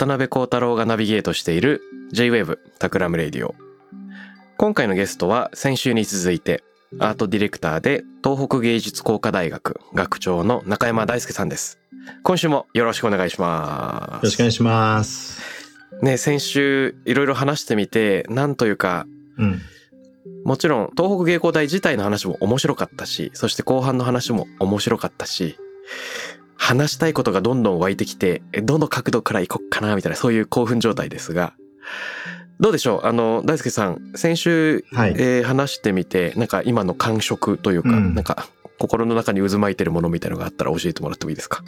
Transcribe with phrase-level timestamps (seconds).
[0.00, 1.82] 渡邉康太郎がナビゲートしている
[2.12, 3.54] J-Wave Takram Radio。
[4.56, 6.64] 今回のゲストは先週に続いて
[6.98, 11.78] アートディレクターで東北芸術工科大学学長の中山ダイスケさんです。
[12.22, 15.34] 今週もよろしくお願いしまよろしくお願いします。
[15.34, 16.02] す。
[16.02, 19.04] ね、先週いろいろ話してみて、なんというか、
[19.36, 19.60] うん。
[20.46, 25.58] もちろん東北芸工大自体の話も面白かったし、そして後半の話も面白かったし、
[26.62, 31.54] 話したいことがどんどん湧いてきて、えどの角度から行こっかな、みたいな、そういう興奮状態ですが、
[32.60, 33.06] どうでしょう？
[33.06, 35.14] あの、大輔さん、先週、はい。
[35.16, 38.14] えー話してみて、なんか今の感触というか、うん。
[38.14, 38.46] なんか
[38.78, 41.64] 心の中に渦巻いてるものみたいのがあったら教えてもらってもいいですか？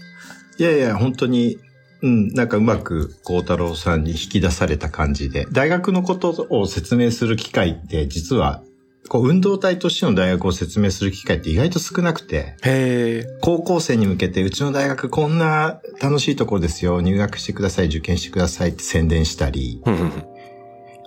[0.58, 1.58] いやいや、本当に、
[2.02, 8.62] うん、なんかうまく孝太郎さんに引き出された感じで、大学のことを説明する機会って、実は、
[9.12, 12.56] こう、運動体としての大学を説明する機会って意外と少なくて。
[13.42, 19.82] 高校生に向けて、うちの大学こんな楽しいところですよ、入学してください、受験してくださいって宣伝したり、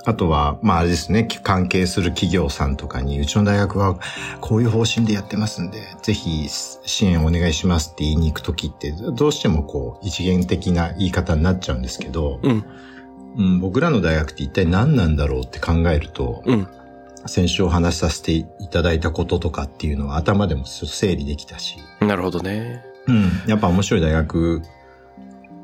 [0.06, 4.00] あとは、まああれですね、関係する企業さんとかに、うちの大学は
[4.40, 12.66] こういう方針でやってますんで、ぜひ支援お願いしますって言いに行くときって、どうしてもこう、一元的な言い方になっちゃうんですけど、うん、
[13.36, 16.68] うん、僕らの大学って一体何なんだろうって考えると、うん、
[17.28, 22.84] 先週お話しさせていただいたこととかっていうのは頭でも整理できたし、なるほどね。
[23.08, 24.62] うん、やっぱ面白い大学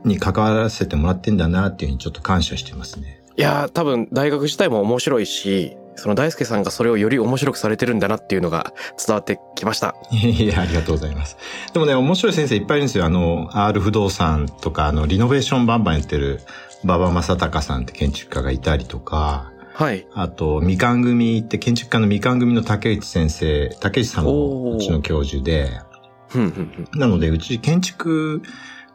[0.03, 3.21] に関わらせてもらってんだなっていうふうにちょっと感謝してますね。
[3.37, 9.95] いやー多分大学自体も面白いし、その大輔さんがそれをより面白くされてるんだなっていうのが伝わってきました。
[10.11, 11.37] いやいや、ありがとうございます。
[11.73, 13.05] でもね、面白い先生いっぱいいるんですよ。
[13.05, 16.41] あの、R 不動産とか、あの、リノベーションバンバンやってる
[16.83, 20.07] 馬場正隆さんって建築家がいたりとか、はい。
[20.13, 25.69] あと、みかん組って建築家のみかん組の竹内先生、竹内さんもうちの教授で。
[26.93, 28.41] なので、うち建築、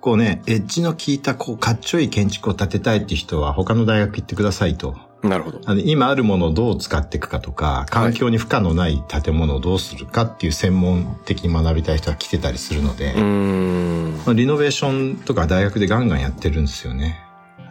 [0.00, 4.94] こうね、エッジの効いた、こう、かっちょいい建築を建てたいって人は、他の大学行ってくださいと。
[5.22, 5.60] なるほど。
[5.64, 14.16] あの、今あるものをどう使っていくかとか、環境に負荷のない建物をどうするかっていう専門的に学びたい人が来てたりするので、うーん。
[14.25, 17.19] まあリノベーションとか大学でガンガンやってるんですよね。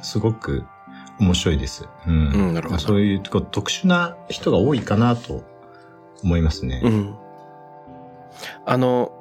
[0.02, 0.66] すごく
[1.20, 1.88] 面白いです。
[2.08, 2.14] うん。
[2.14, 5.44] うんなるほどそういうこう特殊な人が多いかなと
[6.24, 6.82] 思いますね。
[6.84, 7.16] うん。
[8.66, 9.12] あの、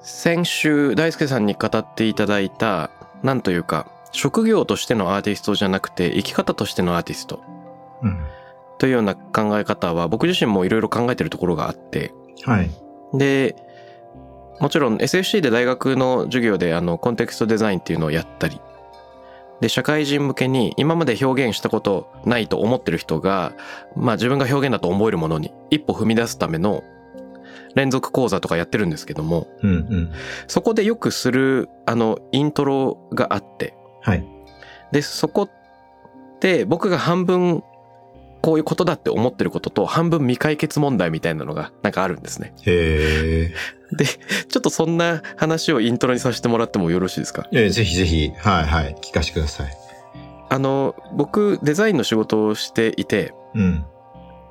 [0.00, 2.90] 先週大輔さんに語っていただいた、
[3.22, 7.40] なんというか、職業としてのアーティストじゃなくて、生き方としてのアーティスト
[8.02, 8.18] うん。
[8.78, 12.12] というような考え方は、僕自身もいろいろ考えてるところがあって、
[12.44, 12.70] はい。
[13.14, 13.56] で、
[14.60, 18.60] もちろん SFC で大学の授業であのコンテクストデザインっていうのをやったり、
[19.62, 23.54] で、社会人向けに今まで表現したことないと思ってる人が、
[23.94, 26.82] まあ自分が表現だと思えるものに一歩踏み出すための
[27.76, 30.12] 連続講座とかやってるんですけども、うんうん。
[30.48, 34.26] そこでよくするあのイントロがあって、はい。
[34.90, 37.62] で、そこって僕が半分
[38.42, 42.52] こういうことだって思ってることと半分未解決問題みたいなのがなんかあるんですね。
[42.66, 43.54] へえ。
[43.96, 47.46] で、ちょっとそんな話をイントロにさせてもらってもよろしいですか？
[47.52, 49.72] ええぜひぜひ、はいはい、聞かせてください。
[50.50, 53.84] あの、僕、デザインの仕事をしていて、うん。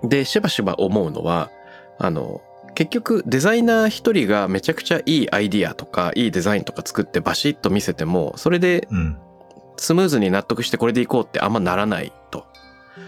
[0.04, 1.52] で、しばしば思うのは、
[2.00, 2.42] あの、
[2.74, 9.18] 結局デザイナー一人がめちゃくちゃいいアイディアとかいいデザインとか作ってバシッと見せても、それでうん。
[9.78, 12.46] スムーズに納得してこれでいこうってあんまならないと。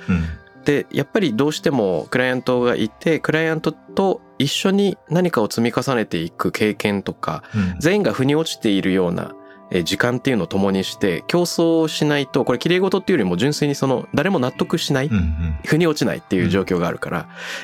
[0.09, 0.27] うん。
[0.65, 7.79] で、やっぱりどうしてもクライアントがいて、クライアントと一緒に何かを積み重ねていく経験とか、うん。
[7.79, 9.35] 全員が腑に落ちているような
[9.71, 15.57] えー時間っていうのを共にして競争をしないとこれ綺麗事っていうよりも純粋にその誰も納得しないうんうん。
[15.65, 17.17] 腑に落ちないっていう状況があるから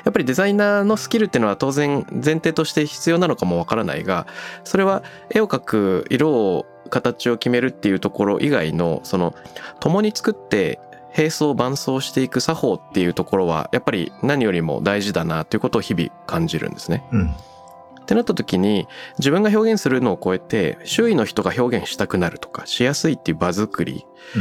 [0.03, 4.27] やっぱりデザイナーのスキルっていうのは当然前提として必要なのかもわからないが
[4.63, 9.35] それは絵を描く色を形を決めるっていうところ以外のその
[9.79, 10.79] 共に作って
[11.17, 17.03] 並走伴走していく作法っていうところはやっぱり何よりも大事だなということを日々感じるんですね。
[17.11, 17.29] うん。
[17.29, 18.88] ってなった時に
[19.19, 24.39] 自分が表現するのを超えて周囲の人が表現したくなるとかしやすいっていう場作りう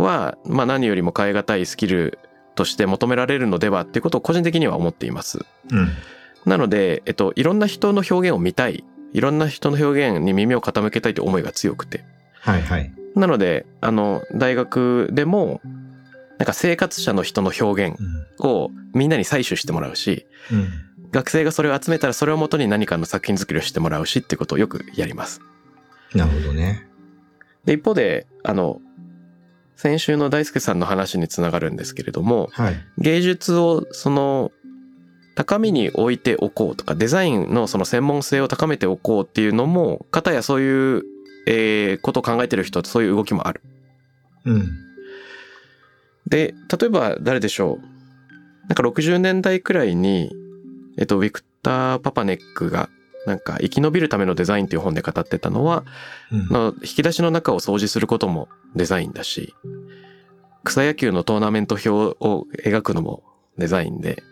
[0.00, 0.02] ん。
[0.02, 2.18] は、まあ、何よりも変え難いスキル
[2.54, 5.40] として求められるのではっていうことを個人的には思っています。
[5.70, 5.90] うん。
[6.44, 12.04] なので、えっと、いろんな人の表現を見たいいろんな人の表現に耳を傾けたいという思いが強くて
[12.40, 12.92] はいはい。
[13.14, 15.60] なのであの大学でも
[16.38, 18.22] なんか生活者の人の表現うん。
[18.46, 20.68] をみんなに採取してもらうしうん。
[21.10, 25.40] 学生がそれを集めたらそれをもとに何かの作品作りをしてもらうしってことをよくやります。
[26.14, 26.88] なるほどね。
[27.64, 28.80] で一方であの
[29.76, 32.76] 先週の大輔さんの話につながるんですけれどもはい。
[32.98, 34.50] 芸術をその
[35.34, 41.02] 高みに置いておこうとかデザインのその専門性を高めておこうっていうのも方やそういう、
[41.46, 43.60] えーことを考えてる人はそういう動きもある。
[44.44, 44.70] うん。
[46.26, 50.32] で例えば誰でしょうなんか60年代くらいに、
[50.96, 52.88] えっと、ウィクター・パパネックが
[53.26, 55.84] なんか生き延びるためのデザインっていう本で語ってたのは
[56.30, 56.48] うん。
[56.48, 59.54] の引き出しの中を掃除することもデザインだし
[60.64, 63.22] 草野球のトーナメント表を描くのも
[63.58, 64.22] デザインで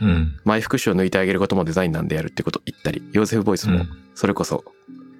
[0.00, 0.38] うん。
[0.44, 4.64] 前副手を抜いてあげることもデザインなんでやるってことを言ったりヨーゼフ・ボイスもうんそれこそ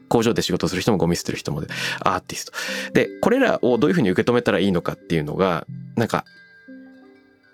[0.08, 1.68] 工場で仕事する人もゴミ捨てる人もで
[2.00, 5.66] アーティストでこれらをどういうふうに受け止めたらいいのかっていうのが
[5.96, 6.24] なんか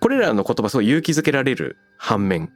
[0.00, 2.50] これらの言葉すごい勇気づけられる反面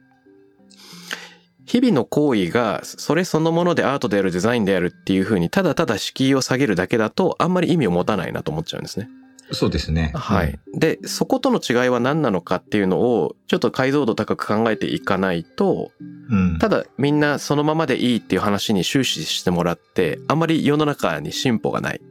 [1.65, 9.09] 日々の行為がそれそのものでアートであるデザインであるっていうふうにただただ敷居を下げるだけだとあんまり意味を持たないなと思っちゃうんですね。
[9.51, 10.11] そうですね。
[10.13, 10.59] はい。
[10.73, 15.91] で、そことの違いは何なのかっていうのを、ちょっと解像度高く考えていかないと、
[16.29, 16.59] うん。
[16.59, 22.01] ただみんなそのままでいいっていう話に終始してもらって、あんまり世の中に進歩がない。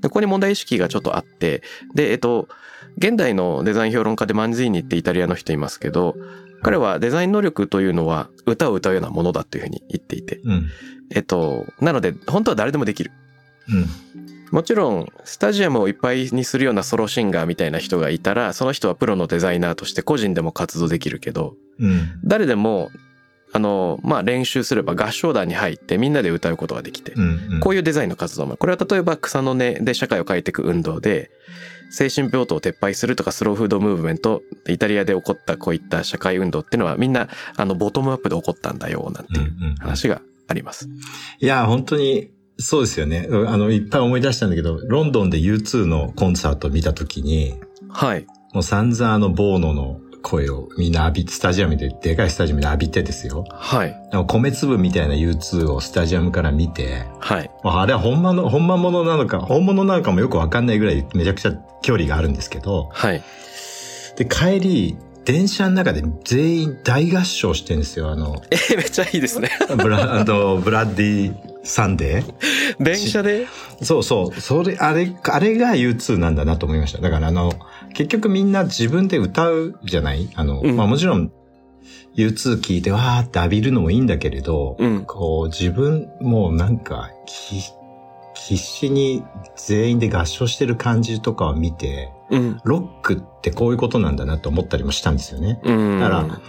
[0.00, 1.62] でここに問題意識がちょっとあって、
[1.94, 2.48] で、えっと、
[2.98, 6.16] 現代のデザイン評論家でマンジーニってイタリアの人いますけど、
[6.62, 10.68] 彼はデザイン能力というのは歌を歌うようなものだというふうに言っていて、うん。
[11.14, 13.12] えっと、なので本当は誰でもできる。
[13.68, 14.27] うん。
[14.52, 22.20] もちろんスタジアムをいっぱいにするようなソロシンガーみたいな人がいたらその人はプロのデザイナーとして個人でも活動できるけどうん。
[22.24, 22.90] 誰でも
[23.52, 27.60] あのまあ練習すれば合唱団に入ってみんなで歌うことができてうん。
[27.60, 31.30] こういうデザインの活動もこれは例えば草の根で社会を変えていく運動で
[31.90, 39.74] 精神病棟を撤廃するとかスローフードムーブメントイタリアで起こったこういった社会運動っていうのはみんなあのボトムアップで起こったんだよなんていううん。
[39.76, 40.88] 話があります。
[41.38, 43.28] いや、本当に、そうですよね。
[43.30, 47.54] あの、いっぱい思い出したんだけど、ロンドンで U2 のコンサートを見たときに、
[47.88, 48.26] はい。
[48.52, 53.44] もう散々あの、ボーノの声をみんな浴び、スタジアムで、でかいスタジアムで浴びてですよ。
[53.50, 53.96] はい。
[54.26, 57.50] 米粒みたいな U2 をスタジアムから見て、はい。
[57.62, 61.52] あれは本物、本物なのか、本物なのかもよくわかんないぐらいめちゃくちゃ
[61.82, 63.22] 距離があるんですけど、はい。
[64.16, 68.10] で、帰り、電車の中で全員大合唱してるんですよ。
[68.10, 69.50] あの、えーめっちゃいいですね。
[69.76, 72.82] ブラ、あの、ブラッディサンデー？
[72.82, 73.46] 電車で？
[73.82, 74.40] そうそう。
[74.40, 77.00] それ、あれ、あれが U2 なんだなと思いました。
[77.00, 77.52] だからあの、
[77.94, 80.30] 結局みんな自分で歌うじゃない？
[80.34, 81.30] あの、うんまあもちろん
[82.16, 85.04] U2 聞いてわーって浴びるのもいいんだけれど、うん。
[85.04, 87.60] こう自分もうなんか、き
[88.34, 89.24] 必死に
[89.56, 92.60] 全員で合唱してる感じとかを見て、うん。
[92.64, 95.60] ロックってこういうことなんだなと思ったりもしたんですよね。
[95.64, 96.00] うん。
[96.00, 96.40] だから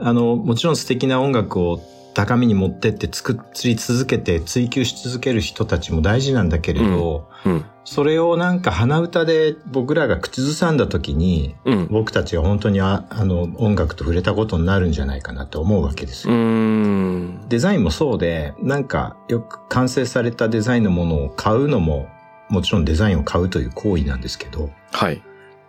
[0.00, 1.80] あの、もちろん素敵な音楽を
[2.18, 7.64] 高みに持ってって作り続けて追求し続ける人たちも大事なんだけれど、うん。
[7.84, 11.86] それをなんか鼻歌で僕らが口ずさんだ時に、うん。
[11.86, 16.36] 僕たちが本当にああの音楽と触れたことになるんじゃないかなと思うわけですうよ。
[16.38, 17.48] ん。
[17.48, 22.08] デザインもそうで、なんかよく完成されたデザインのものを買うのも、
[22.48, 25.22] もちろんデザインを買うという行為なんですけど、はい。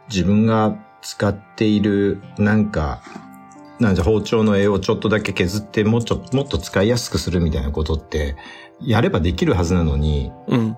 [0.10, 3.04] 自分が使っているなんか、
[3.80, 8.36] なんじゃ包丁の絵をちょっとだけ削ってもっと、もっと使いやすくするみたいなことって、
[8.82, 10.78] やればできるはずなのに、うん。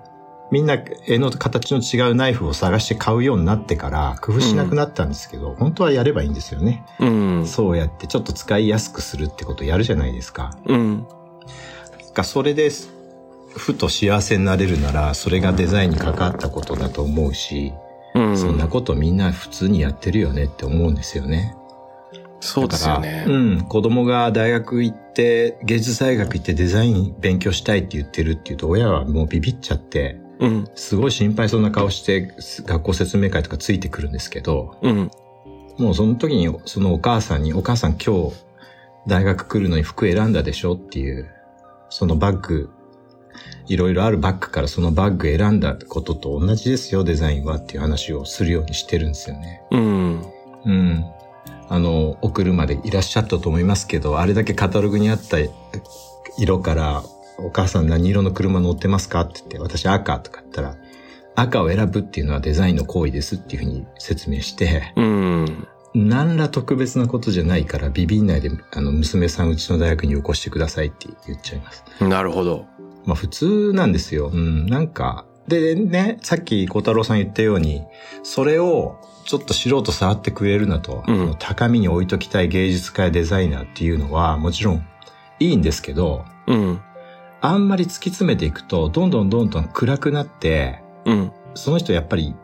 [0.52, 6.84] みんな絵の形の違うナイフを探して買うようになってから工夫しなくなったんですけど、本当はやればいいんですよね。
[7.00, 7.46] うん。
[7.46, 10.54] そうやってちょっと使いやすくするってことをやるじゃないですか。
[10.66, 11.06] うん。
[12.12, 12.70] がそれで
[13.56, 17.72] ふと幸せになれるなら、それがデザインに関わったことだと思うし、
[18.14, 18.36] うん。
[18.36, 21.56] そんなことみんな普通にやってるよねって思うんですよね。
[22.42, 23.60] そうですよねうん。
[23.62, 30.68] 子供が大学行って、芸術大学行ってデザイン勉強したいって言ってるっていうと、親はもうビビっちゃって、うん。
[30.74, 32.34] すごい心配そうな顔して
[32.66, 35.10] 学校説明会とかついてくるんですけど、うん。
[35.78, 38.34] もうその時にそのお母さんに、お母さん今日
[39.06, 41.30] 大学来るのに服選んだでしょっていう、
[41.90, 42.70] そのバッグ
[43.68, 49.62] いろいろあるバッグからそのバッグ選んだことと同じですよ、デザインはっていう話をするようにしてるんですよね。
[49.70, 50.22] うん。
[50.64, 51.04] うん。
[51.72, 55.38] あの、お車でいらっしゃったと思いますけど、あれだけカタログにあった
[56.36, 57.02] 色から、
[57.38, 59.22] お母さん何色の車乗ってますか？
[59.22, 60.76] って言って、私赤とか言ったら、
[61.34, 65.66] 赤を選ぶっていうのはデザインの行為ですっていうふうに説明して、うん。
[65.94, 71.84] 何ら特別なことじゃないからビビんないで、あの、娘さんうちの大学によこしてくださいって言っちゃいます。
[72.00, 72.66] なるほど。
[73.06, 74.28] まあ普通なんですよ。
[74.30, 77.82] うん、なんか、でね、さっき小太郎さん言ったように、
[78.22, 84.86] それをちょっと素人触ってくれるなと、うん高みに置いときたい芸術家やデザイナーっていうのはもちろん
[85.40, 86.80] いいんですけど、うん。
[87.40, 91.32] あんまり突き詰めていくと、どんどんどんどん暗くなって、うん。
[91.54, 92.34] その人やっぱり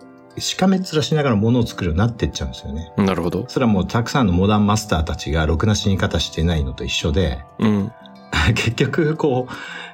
[0.41, 2.93] しかめっ面しながら物を作るようになってっちゃうんですよね。
[2.97, 3.45] なるほど。
[3.49, 7.93] それはもうたくさんのモダンマスターたちがろくな死に方してないのと一緒で、うん。
[8.55, 9.53] 結局こう、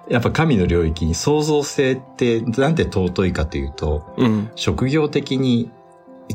[0.08, 4.50] やっぱ神の領域に創造性ってなんて尊いかというと、うん。
[4.54, 5.70] 職業的に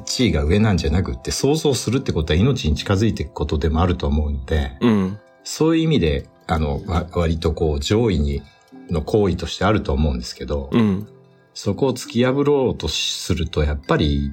[0.06, 5.20] 地位が上なんじゃなくって想像するってことは命に近づいていくことでもあると思うので、うん。
[5.44, 8.42] そういう意味で、あの、わ割とこう上位に
[8.90, 11.08] の行為としてあると思うんですけど、うん。
[11.54, 14.32] そこを突き破ろうとすると、やっぱり、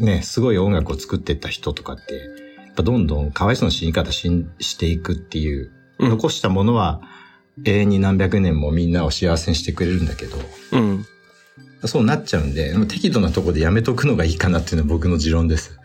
[0.00, 2.14] ね、すごい音楽を作ってった人とかって、
[2.66, 7.00] やっぱどんどんかわいそうな死に方しんしていくっていう、うん残したものは
[7.62, 10.36] 永遠に何百年もみんなを幸せにしてくれるんだけど、
[10.72, 11.06] うん。
[11.86, 15.78] そうなっちゃうんで、適度なとこでやめとくのがいいかなっていうのは僕の持論です。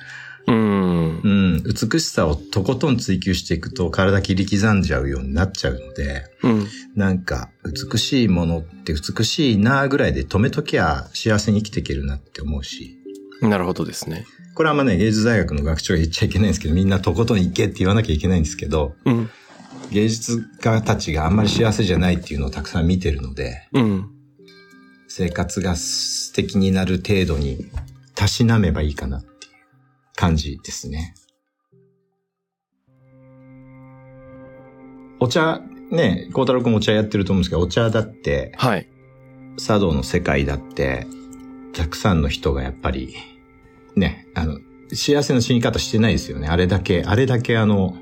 [0.47, 1.29] うんう。
[1.59, 6.67] ん、美しさをとことん追求していくと体切り刻んじゃうようになっちゃうので、うん。
[6.95, 7.49] なんか
[7.91, 12.97] 美しいものって美しいなぐらいで止めときゃ幸せに生きていけるなって思うし、
[13.41, 14.25] なるほどですね。
[14.55, 19.29] これはまあね、芸術大学の学長が言っちゃいけないんですけど、みんなとことん行けって言わなきゃいけないんですけど、うん。
[19.91, 24.09] 芸術家たちがあんまり幸せじゃないっていうのをたくさん見てるので、うん。
[25.07, 27.57] 生活が素敵になる程度に
[28.13, 29.33] たしなめばいいかなっていう
[30.15, 31.15] 感じですね。
[35.19, 38.87] お茶、ね、孝太郎くんお茶やってると思うんですけど、お茶だって、はい。
[39.57, 41.07] 茶道の世界だって、
[41.73, 43.15] たくさんの人がやっぱり、
[43.95, 44.59] ね、あの、
[44.93, 46.47] 幸せな死に方してないですよね。
[46.47, 47.97] あれだけ、あれだけあの、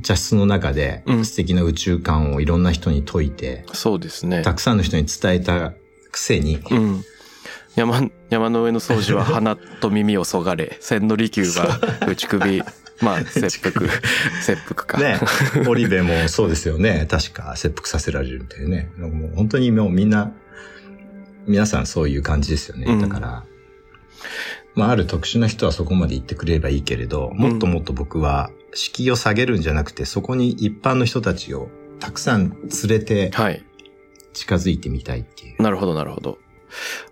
[0.00, 4.42] 茶室の中でうん素敵な宇宙観をいろんな人に説いて、そうですね。
[4.42, 5.72] たくさんの人に伝えた
[6.10, 7.04] くせに、うん。
[7.76, 12.62] 山、山の上の掃除は鼻と耳をそがれ、 千利休は内首、
[13.00, 13.90] まあ、切腹、
[14.42, 14.98] 切腹か。
[14.98, 15.20] ね、
[15.66, 17.06] 織部もそうですよね。
[17.10, 18.90] 確か切腹させられるみたいなね。
[18.98, 20.32] もう本当にもうみんな、
[21.46, 22.86] 皆さんそういう感じですよね。
[22.86, 23.44] うんだから、
[24.74, 33.64] まあある特殊な人はそこまで言ってくれればいいけれど、もっともっと僕は敷居を下げるんじゃなくて、そこに一般の人たちをたくさん連れてはい。
[34.32, 35.62] 近づいてみたいっていう。
[35.62, 36.38] なるほど、なるほど。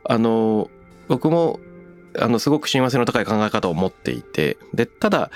[0.05, 0.71] あの、
[1.09, 1.59] 僕も、
[2.17, 5.31] あの、すごく親和性の高い考え方を持っていて、で、ただ、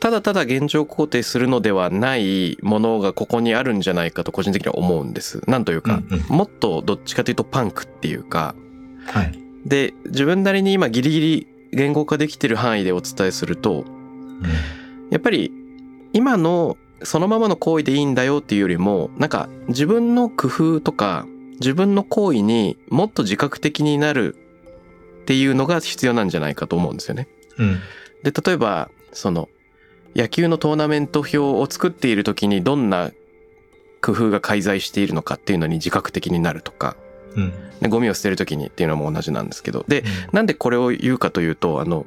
[0.00, 5.40] ただただ現状肯定するのではないものがここにあるんじゃないかと個人的には思うんです。
[5.48, 8.54] なんというか、うんうんもっとどっちかというとパンクっていうか、
[9.06, 9.38] はい。
[9.64, 13.84] で、自分なりに今ギリギリ言語化できてる範囲でお伝えすると、
[15.10, 15.52] やっぱり
[16.14, 21.26] 今のそのままの行為でいいんだよっていうよりも、なんか自分の工夫とか
[21.60, 24.34] 自分の行為にもっと自覚的になる
[25.22, 27.28] っていうのが必要なんじゃないかと思うんですよね。
[27.58, 27.68] うん。
[27.68, 27.80] うん。
[28.22, 29.48] で、例えば、その
[30.16, 33.10] 野球のトーナメント表を作っている時にどんな
[34.00, 36.96] 工夫が介在しているのかっていうのに自覚的になるとか、
[37.36, 37.52] うん。
[37.80, 42.06] でゴミを捨てる時にっていうのも同じなんですけど、で、なんでこれを言うかというと、あの、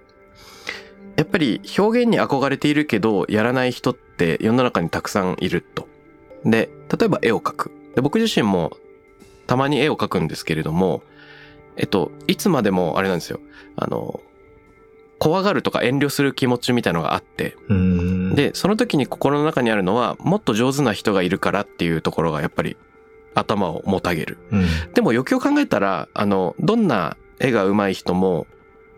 [1.18, 5.88] やっぱり表現に憧れているけど、やらない人って世の中にたくさんいると。
[6.46, 7.72] で、例えば絵を描く。
[7.96, 8.78] で僕自身も
[9.48, 11.02] たまに絵を描くんですけれども、
[11.76, 13.40] えっと、いつまでもあれなんですよ。
[13.76, 14.22] あの、
[15.20, 22.78] 怖がるとか遠慮する気持ちみたいなのがあって、うん。、で、その時に心の中にあるのは、もっと上手な人がいるからっていうところがやっぱり
[23.34, 24.38] 頭をもたげる。
[24.52, 24.68] うん。
[24.94, 28.46] でもよくよく考えたら、あの、どんな絵が上手い人も、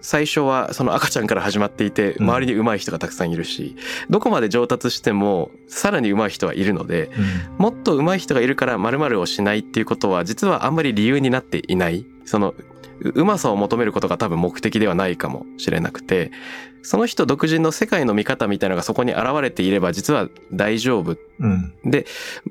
[0.02, 3.76] 最初はその赤ちゃんから始まっていて、うん周りに上手い人がたくさんいるし、
[4.10, 7.10] どこまで上達しても、さらに上手い人はいるので、
[7.58, 12.06] もっと上手い人がいるから〇〇をしないっていうことは、実はあんまり理由になっていない。
[12.26, 12.54] その、
[13.02, 16.32] ううまさを求めることが多分目的ではないかもしれなくて、
[16.82, 21.74] その人独自の世界の見方みたいなのがそこに現れていれば実は大丈夫うん。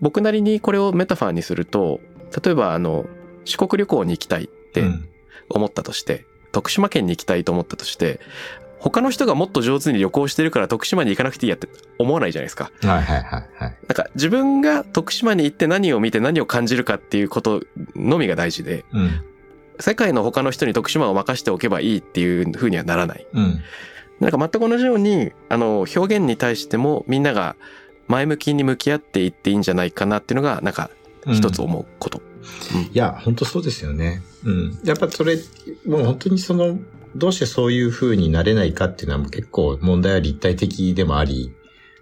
[0.01, 2.01] 僕なりにこれをメタファーにすると、
[2.43, 3.07] 例えばあの、
[3.45, 5.09] 四国旅行に行きたいってうん
[5.51, 6.27] 思ったとして、
[6.59, 8.19] 徳島県に行きたいと思ったとして、
[8.81, 12.73] 他の人がもっと上手に旅行してるから徳島に行かなくていいやって思わないじゃないですか。
[12.83, 13.77] はいはいはいはい。
[13.87, 17.63] なんか自分が徳島に行って何を見て何を感じるかっていうこと
[17.95, 19.25] のみが大事で、うん。
[19.79, 23.27] 世界の他の人に徳島を任しておけばいいっていう風にはならない。
[23.33, 23.61] うん。
[24.19, 27.55] なんか全く同じように、あの、表現に対してもみんなが
[28.09, 30.91] 前向きに向き合っていっていいんじゃないかなっていうのが、なんか
[31.27, 32.21] 一つ思うこと。
[32.93, 34.23] いや、本当そうですよね。
[34.45, 34.79] うん。
[34.85, 35.37] やっぱそれ、
[35.87, 36.79] もう本当にその、
[37.17, 41.53] どうしてそういう風になれないかっていうのはもう結構問題は立体的でもあり、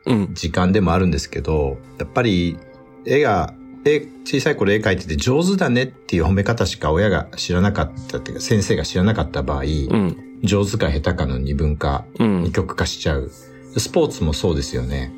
[0.07, 0.35] うん。
[0.35, 2.59] 時間でもあるんですけど、やっぱり
[3.05, 10.41] 絵が、絵、小さい頃絵描いてて上手だねっていう褒め方しか親が知らなかったっていうか先生が知らなかった場合、うん。
[10.43, 12.53] 上手か下手かの二分化、うん二。
[12.53, 13.31] 極化しちゃう。
[13.77, 15.13] スポーツもそうですよね。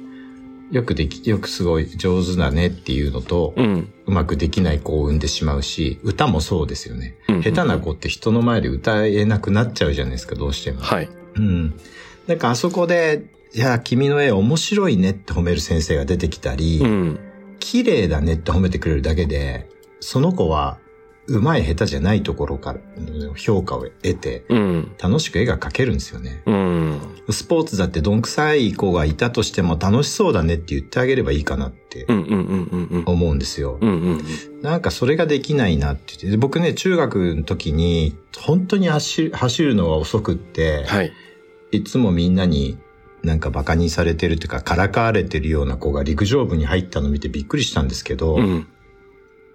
[0.70, 3.92] よくでき、よくすごい上手だねっていうのと、うん。
[4.06, 7.16] うまくできない子を生んでしまうし、歌もそうですよね。
[7.28, 10.80] うん下手な子って人の前で歌えなくなっちゃうじゃないですか、どうしても。
[10.80, 11.08] はい。
[11.36, 11.74] うん。
[12.26, 17.20] なんかあそこで、いや、君の絵面白いねって褒める先生が出てきたり、うん。
[17.60, 19.68] 綺麗だねって褒めてくれるだけで、
[20.00, 20.78] その子は、
[21.28, 24.96] 上手い下手じゃないところからうん評価を得て、うん。
[24.98, 26.42] 楽しく絵が描けるんですよね。
[26.46, 27.00] うん。
[27.30, 32.06] スポーツだってどんくさい子がいたとしても楽しそうだねって言ってあげればいいかなって。
[33.06, 33.78] 思うんですよ。
[34.62, 39.30] なんかそれができないなって言ってで僕ね、中学の時に、本当に走
[39.62, 41.12] るのが遅くって、はい。
[41.70, 42.78] いつもみんなに
[43.22, 48.66] なんか馬鹿にされてるというか、からかわれてるような子が陸上部に入ったのを見てびっくりしたんですけど、うん。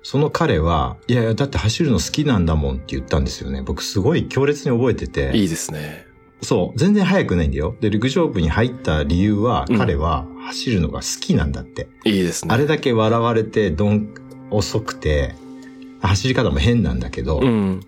[0.03, 3.61] その彼は、いやいや、だって走るの好きなんだもんって言ったんですよね。
[3.61, 5.31] 僕すごい強烈に覚えてて。
[5.35, 6.05] いいですね。
[6.41, 7.75] そう、全然速くないんだよ。
[7.79, 11.87] で、陸上部に入った理由は、うん彼は走るのが好きなんだって。
[12.03, 12.53] いいですね。
[12.53, 14.13] あれだけ笑われて、どん、
[14.51, 15.35] 遅くて、
[16.01, 17.79] 走り方も変なんだけど、うん。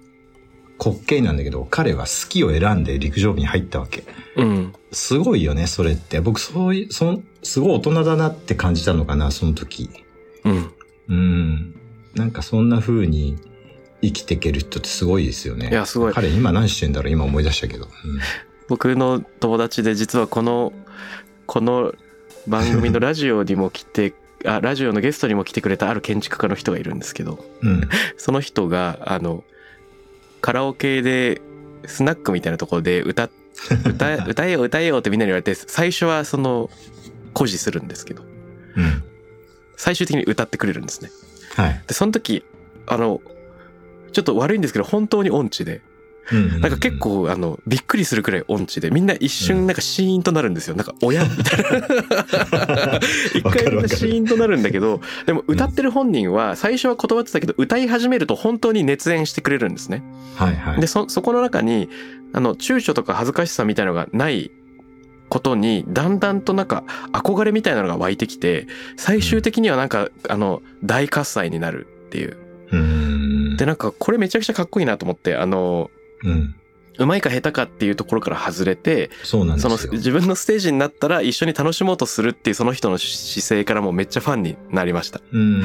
[0.84, 4.06] 滑稽なんだけど、彼は好きを選んで陸上部に入ったわけ。
[4.38, 4.74] うん。
[4.92, 6.22] すごいよね、それって。
[6.22, 9.90] 僕、そういう、そん、すごい大人だなって感じたのかな、その時。
[10.46, 10.72] うん。
[11.10, 11.75] うん。
[12.16, 13.38] なんかそんな風に
[14.02, 15.70] 生きていける人ってすごいですよね。
[15.70, 16.14] いや、すごい。
[16.14, 17.12] 彼今何してんだろう？
[17.12, 17.88] 今思い出したけど。
[18.68, 20.74] 僕の友達で実はこの、
[21.46, 21.94] この
[22.48, 24.14] 番組のラジオにも来て、
[24.46, 27.70] あ、ラジオのゲストにも来てくれたある建築家の人がいるんですけど、うん。
[27.70, 27.90] うん。
[28.18, 29.44] その人が、あの、
[30.42, 31.42] カラオケで、
[31.86, 33.30] スナックみたいなところで歌、
[33.86, 36.70] 歌、歌えよ歌えよってみんなに言われて、最初はその、
[37.34, 39.04] 誇示するんですけど、うん。
[39.76, 41.10] 最終的に歌ってくれるんですね。
[41.56, 41.84] はい。
[41.88, 42.44] で、その時、
[42.88, 43.22] あの、
[44.12, 45.82] ちょっと悪いんですけど、本当に音痴で、
[46.32, 46.62] うん。
[46.62, 50.76] なんか結、構、あの、びっくりするくらい音痴で、みんな一瞬なんかシーンとなるんですよ。
[50.76, 53.00] なんか、親みたいな。
[53.36, 60.04] 一回みんシーンとなるんだけど、でも歌ってる本人は最初は断ってたけど、歌い始めると本当に熱演してくれるんですね。
[60.36, 60.82] はいはい。
[60.82, 61.90] で、そ、そこの中に、
[62.34, 64.52] あの、躊躇とか恥ずかしさみたいなのがない
[65.30, 66.84] ことに、だんだんとなんか
[67.14, 72.38] 憧れみたいなのが湧いてきて、最終的にはなんか、あの、大喝采になるっていう。
[72.72, 73.58] うん。
[73.58, 75.90] で、なんか、これめちゃくちゃかっこいいなと思って、あの、
[76.24, 76.56] うん。
[76.98, 79.78] うまいか下手かっていうところから外れて、そうなんですよ。
[79.78, 85.22] その自分のステージになったら一緒に楽しもうとするっていうその人の姿勢からもめっちゃファンになりました。
[85.32, 85.64] うん。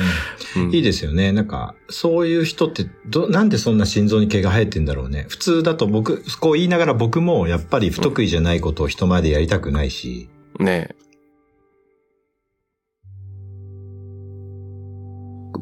[0.56, 1.32] うんいいですよね。
[1.32, 5.26] なんか、そういう人って、ど、なんでそんな心臓に毛が生えてんだろうね。
[5.28, 11.00] 普通だと僕、こう言いながら僕もやっぱり不得意じゃないことを人前でやりたくないし、ねえ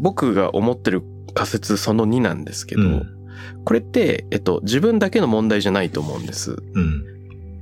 [0.00, 1.02] 僕が思ってる
[1.35, 3.17] 仮説その2なんですけど、うん
[3.64, 6.57] これって、えっと、自分だけの問題じゃないと思うんです。
[6.74, 7.05] うん。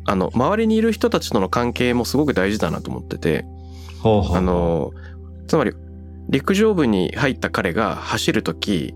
[0.05, 3.45] あの、周りにいる人たちとの関係もすごく大事だなと思ってて、
[4.01, 4.93] ほうほうあ、の、
[5.49, 5.73] つまり、
[6.29, 8.95] 陸上部に入った彼が走るとき、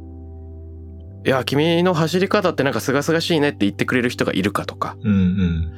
[1.26, 5.74] いや、君の走り方ってなんか清々しいねって言ってくれる人がいるかとか、うんうん。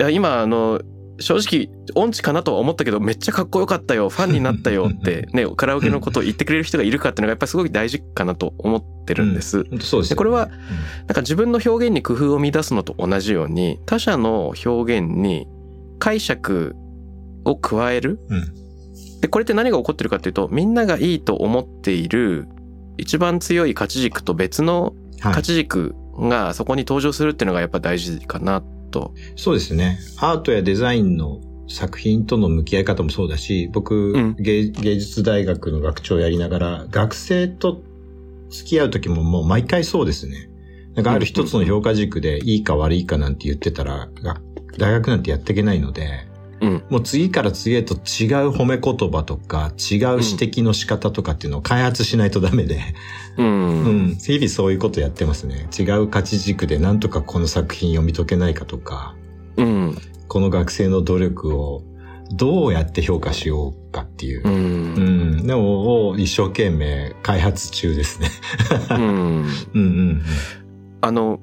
[0.00, 0.80] いや、今、あの、
[1.18, 4.90] 正直、音痴かなとは思ったけど、めっちゃかっこよかったよ、ファンになったよ。
[4.92, 9.64] って、ね、カラオケのことを言ってくれる人がいるかっていうのがやっぱりすごい大事かなと思ってるんです。
[10.08, 15.46] でこれはなんか自分の表現に工夫を見出すのと同じように、他者の表現に
[15.98, 16.76] 解釈
[17.44, 18.20] を加える。
[18.28, 19.20] うん。
[19.20, 22.46] で、これって何が起こってるかっていうと、みんながいいと思っている
[22.98, 25.34] 一番強い価値軸と別のはい。
[25.34, 29.14] 価値軸がそこに登場するっていうのがやっぱ大事かなと。
[29.36, 29.98] そうですね。
[30.18, 37.82] アートやデザインの作品との向き合い方もそうだし、僕、うん芸芸術大学の学長をやりながら、学生と
[38.50, 40.48] 付き合う時ももう毎回そうですね。
[40.94, 44.40] なんかある一つの評価軸でいいか悪いかなんて言ってたら、が
[44.78, 46.25] 大学なんてやっていけないので、
[46.60, 46.84] うん。
[46.88, 48.00] もう次から次へと違う
[48.50, 52.80] 褒め言葉とか、違う指摘の仕方とかっていうのを開発しないとダメで、
[53.36, 53.84] うん。
[53.84, 55.68] うん、日々そういうことやってますね。
[55.78, 59.14] 違う価値軸でなんとかこの作品読み解けないかとか、
[59.56, 59.98] うん。
[60.28, 61.82] この学生の努力を
[62.32, 64.50] どうやって評価しようかっていうう。。
[64.50, 65.46] うんん。
[65.46, 68.30] でも、を一生懸命開発中ですね。
[68.90, 68.98] うん。
[69.74, 70.22] うんうん
[71.02, 71.38] あの、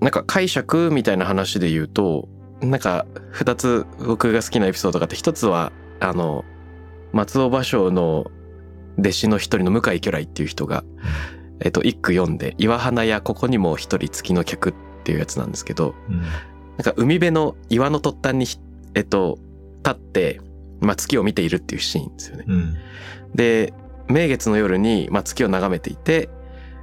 [0.00, 2.28] なんか解釈みたいな話で言うと、
[2.60, 6.44] なんか二つ僕が好きなエピソードがあって、一つは、あの、
[7.12, 8.30] 松尾芭蕉の
[8.98, 10.84] 弟子の一人の向井巨来っていう人が、
[11.60, 16.20] えっと、一句読んで、岩花やここにも一人月の客っていうやつなんですけど、うん。
[16.20, 16.28] なん
[16.82, 18.58] か海辺の岩の突端にひ、
[18.94, 19.38] えっと、
[19.84, 20.40] 立って、
[20.80, 22.44] まあ、月を見ているっていうシーンですよね。
[22.48, 22.76] うん。
[23.34, 23.72] で、
[24.08, 26.28] 名月の夜に、まあ、月を眺めていて、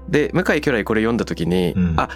[0.09, 2.09] で、向井巨来これ読んだ時に、うんあ、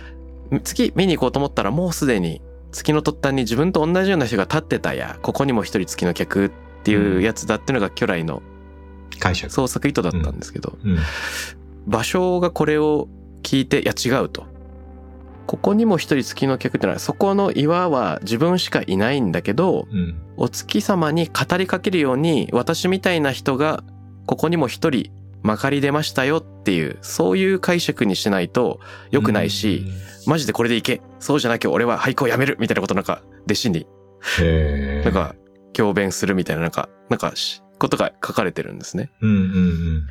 [0.63, 2.41] 月見に行こうと思ったらもうすでに
[2.75, 6.51] 月の突端に自分と同じような人が立ってたや、ここにも一人月の客っ
[6.83, 8.43] ていうやつだっていうのが巨来の
[9.17, 9.51] 解釈。
[9.51, 10.97] 創作意図だったんですけど、うん。
[11.87, 13.07] 芭蕉がこれを
[13.43, 14.45] 聞いて、いや違うと。
[15.47, 20.15] ここにも一人月の客ってのは、そこの岩は自分しかいないんだけど、うん。
[20.35, 23.85] お月様に語りかけるように、私みたいな人が、
[24.25, 25.11] ここにも一人、
[25.45, 28.79] まかり出ましたよっていう、そういう解釈にしないと
[29.11, 29.85] 良くないし、
[30.25, 33.87] マジでこれでいけそうじゃなきゃ俺は俳句をやめるみたいなことなんか、弟子に、
[35.03, 35.35] なん、か、
[35.73, 39.11] 教鞭するみたいな、なんか、なんかし、ことが書かれてるんですね。
[39.21, 40.07] うんうんうん。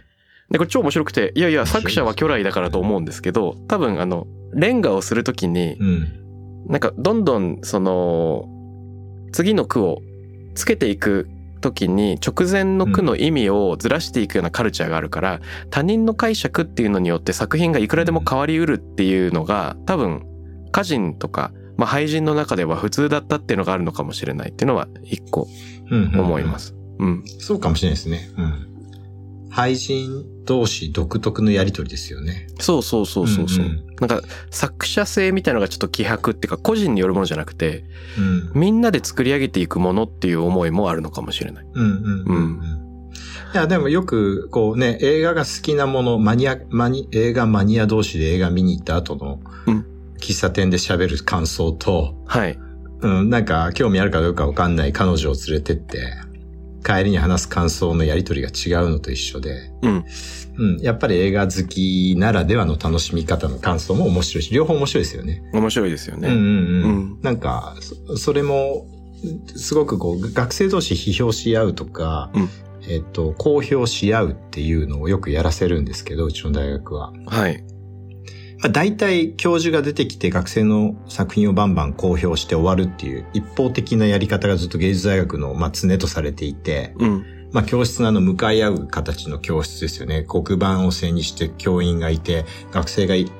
[0.50, 6.66] で、これ超面白くて、いやいや、作者は巨来だからと思うんですけど、多分あの、レンガをするときに、うん。
[6.68, 8.46] なんかどんどんその
[9.32, 10.00] 次の句を
[10.54, 11.28] つけていく
[11.64, 20.26] 時に直前の句の意味をずらしていくようなカルチャーがあるから、他人の解釈っていうのによって作品がいくらでも変わりうるっていうのが多分
[20.68, 25.48] 歌人とか、まあ、俳人の中では普通だったっていうのがあるのかもしれないっていうのは一個
[25.90, 26.20] うんうん。
[26.20, 26.58] 思いま。
[26.58, 26.74] す。
[26.98, 27.24] うん。
[27.38, 28.30] そうかもしれないですね。
[28.36, 28.73] うん。
[29.54, 32.48] 俳人同士独特のやりとりですよね。
[32.58, 33.64] そうそうそうそうそう。
[33.64, 37.84] うんうんなんか作者性みたいなのがちょっと希薄っていうか個人によるものじゃなくて
[38.18, 38.60] うん。
[38.60, 41.66] みんなで作り上げていくものっていう思いもあるのかもしれない。
[41.72, 43.10] うんうんうんうん。
[43.54, 49.86] いや、でもよく、こうね、映画が好きなもの、マニア、マニ、映画マニア同士で映画見に行った後のうん、
[50.18, 52.58] 喫茶店で喋る感想と、はい。
[53.00, 56.16] うん、なんか興味あるかどうかわかんない彼女を連れてって、
[56.84, 60.04] 帰りに話す感想のやりとりが違うのと一緒で、うん。
[60.56, 65.42] うん、やっぱり映画好きならではの楽しみ方の感想も面白いし、両方面白いですよね。
[65.52, 66.28] 面白いですよね。
[66.28, 66.84] うんうんうん。
[66.84, 68.86] うんなんか、そそれも、
[69.56, 72.48] すごくこう、学生同士批評し合うとか、うん
[72.88, 77.12] えっと、公表し合うっていうのをよくやらせるんですけど、うちの大学は。
[77.26, 77.64] はい。
[78.64, 87.26] まあ、大体教授が出てきて学生の作品をバンバン公表して終わるっていう一方的なやり方がずっと芸術大学の、まあ、常とされていて、うん。
[87.52, 90.24] まあ、教室のあの、向かい合う形の教室ですよね。
[90.26, 93.30] 黒板を背にして教員がいて、学生が一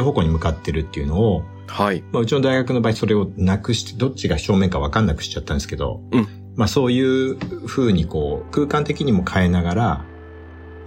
[0.00, 2.04] 方向に向かってるっていうのを、はい。
[2.12, 10.04] まあ、うちの大学の場合それをなくして、どっちが正面かわかんなくしちゃったんですけど、うんまあそういう風にこう、空間的にも変えながら、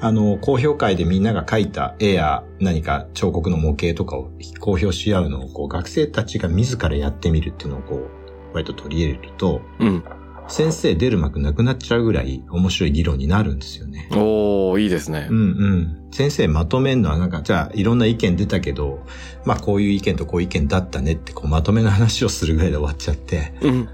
[0.01, 4.29] あの、公表会でみんなが描いた絵や何か彫刻の模型とかを
[4.59, 8.09] 公表し合うのを、こう、学生たちが自らやってみるっていうのをこう、
[8.53, 10.03] 割と取り入れると、うん。
[10.47, 14.07] 先生出る幕なくなっちゃうぐらい面白い議論になるんですよね。
[14.11, 15.33] おー、いいですねう。
[15.33, 16.11] んうん。
[16.11, 18.99] 先生まとめんのはなんか、じゃあいろんな意見出たけど、
[19.43, 23.53] まあこういう意見とこういう意見だったねってこうまとめの話をするぐらいで終わっちゃって。
[23.61, 23.89] うん。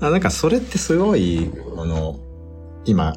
[0.00, 2.18] あなんかそれってすごい、あの、
[2.86, 3.14] 今、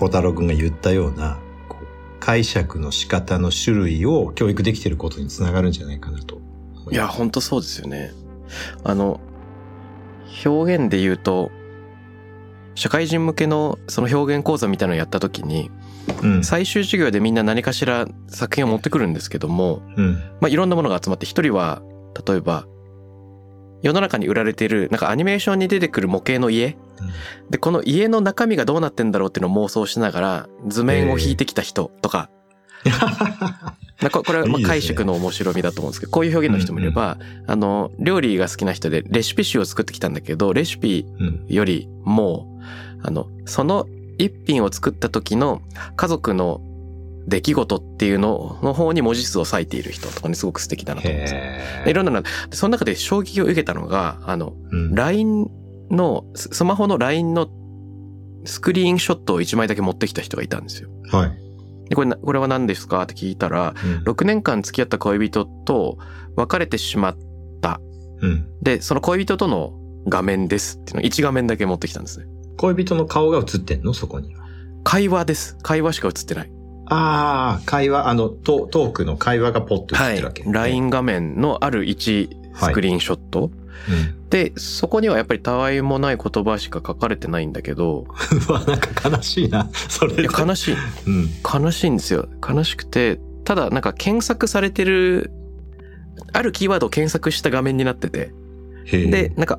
[0.00, 1.86] 小太郎くんが言ったような、こう
[2.20, 6.40] 解釈の仕方の種類を教育できてることにつながるんじゃないかなと。
[6.90, 8.14] いや、ほんとそうですよね。
[8.82, 9.20] あの、
[10.46, 11.50] 表現で言うと、
[12.74, 15.70] 社会人向けのその表現講座みたいなのをやった時に、
[16.22, 16.44] うん。
[16.44, 20.14] 最終授業でみんな何かしら作品を持ってくるんですけども、うん。
[20.40, 21.82] まあ、いろんなものが集まって、一人は、
[22.26, 22.66] 例えば、
[23.82, 26.78] 世の中に売られている、なんかアニメーションに出てくる模型の家。
[27.50, 32.30] で、この家の中身がどうなってんだろうっていうのを妄想しながら、図面を引いてきた人とか、
[34.10, 34.64] これはいいですね。
[34.64, 41.46] 解釈の面白みだと思うんですけど、こういう表現の人もいれば、あの、料理が好きな人でレシピ集を作ってきたんだけど、レシピうん。
[41.48, 42.58] よりも、
[43.02, 43.86] あの、その
[44.18, 45.62] 一品を作った時の
[45.96, 46.60] 家族の
[47.26, 51.28] 出来事っていうのの方に文字数を割いている人とかね、すごく素敵だなと思うんで
[51.84, 54.94] すいろんなの、でその中で衝撃を受けたのが、あの、うん。
[54.94, 55.50] LINE
[55.90, 57.48] の、ススマホの LINE の
[58.44, 60.88] スクリーンショットを1枚だけ持ってきた人がいたんですよ。
[61.10, 61.32] はい。
[61.88, 65.98] で、これな、これは何ですかって聞いたら、うん6年間付き合った恋人と
[66.36, 67.16] 別れてしまっ
[67.60, 67.80] た。
[68.20, 68.46] うん。
[68.62, 69.72] で、その恋人との
[70.08, 72.26] 画面ですっていうのを1画面だけ持ってきたんですね。
[72.56, 73.92] 恋人の顔が映ってんの？
[73.94, 74.44] そこには。
[74.84, 75.56] 会話です。
[75.62, 76.52] 会話しか映ってない。
[76.86, 80.44] ああ、会話、あの、トトークの会話がポッと映っはいてるわけ。。
[80.44, 83.50] LINE 画面のある1スクリーンショット。
[83.88, 84.28] うん。
[84.30, 88.06] で、そこにはやっぱりたわいもない言葉しか書かれてないんだけど、
[88.48, 89.68] うわ、なんか悲しいな。
[89.72, 90.22] それで。
[90.22, 90.74] いや悲しい。
[91.06, 91.28] うん。
[91.64, 92.28] 悲しいんですよ。
[92.46, 95.30] 悲しくて、ただなんか検索されてる、
[96.32, 98.32] あるキーワードを検索した画面になってて、
[98.90, 99.58] で、、なんか、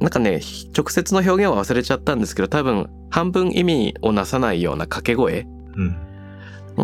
[0.00, 0.40] なんかね、
[0.76, 5.96] 直接の表現は忘れちゃったんですけど、多分半分意味をなさないような掛け声うん。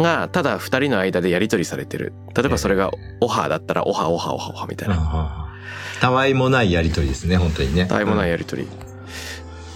[0.02, 2.12] が、ただ二人の間でやり取りされてる。
[2.36, 5.47] 例えばそれが、オハだったら、オハ、オハ、オハ、オハみたいな。
[6.00, 7.86] たわいもないやりとりですね、本当にね。
[7.86, 8.68] たわいもないやり取り。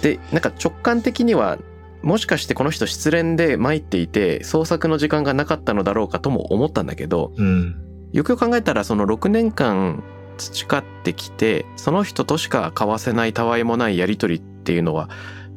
[0.03, 1.59] で、なんか直感的には、
[2.03, 7.77] もしかしてこの人失恋で参っていて、創作の時間がなかったのだろうかとも思ったんだけど、うん。
[8.13, 10.03] よくよく考えたらその6年間
[10.37, 15.09] 培ってきてその人としか交わせないたわいもないやり取りっていうのは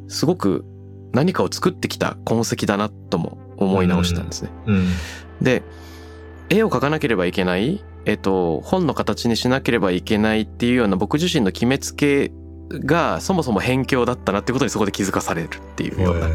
[0.07, 0.65] すごく
[1.11, 4.51] 何かを作ってきた痕跡だなとも思い直したんですね。
[4.67, 4.87] うん。
[5.41, 5.63] で
[6.49, 12.31] 絵を描かなければいけない、えっと、本の形にしなければいけないっていうような僕自身の決めつけ
[12.69, 16.29] がそもそも辺境だったなってことにそこで気づかされるっていうような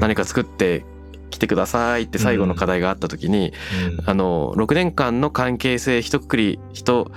[0.00, 0.84] 何か作って
[1.30, 3.52] きてくださいって最後の課題があった時に、
[4.06, 7.08] あの、6年間の関係性一括り、一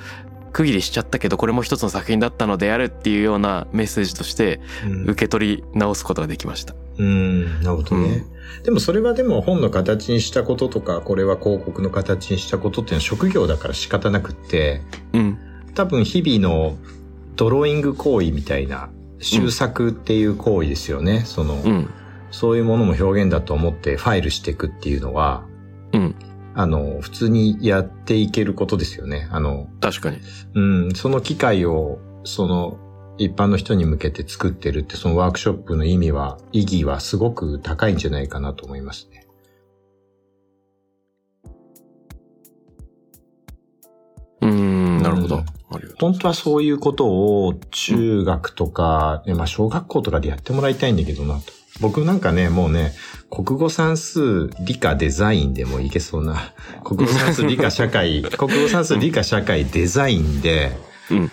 [0.51, 6.75] 区切りしちゃったけど、これも一つの作品だったのであるっていうようなメッセージとしてうん受け取り直すことができました。
[6.97, 8.25] うん、なるほどね。
[8.63, 14.81] でもそれはでも本の形にしたこととか、これは広告の形にしたことっていうのは職業だから仕方なくって、
[15.13, 15.37] うん。
[15.75, 16.77] 多分日々の
[17.35, 21.23] ドローイング行為みたいな、修作っていう行為ですよね。
[21.25, 21.89] その、うん。
[22.31, 25.45] そういうものも表現だと思ってファイルしていくっていうのは、
[25.93, 26.15] うん。
[26.55, 29.27] あの、普通にやっていけることですよね。
[29.31, 30.17] あの、確かに。
[30.55, 32.77] うん、その機会を、その、
[33.17, 39.25] 一般の人に向けて作ってるって、そのワークショップの意味は、意義はすごく高いんじゃないかなと思いますね。
[44.41, 45.43] うーん、なるほど。
[45.99, 51.58] 本当はそういうことを中学とか、えまあ小学校とかでやってもらいたいんだけどなと。
[51.79, 52.93] 僕なんかね、もうね、
[53.29, 60.71] 国語算数理科デザインでもいけそうな、国語算数理科社会、国語算数理科社会デザインで、
[61.11, 61.31] うん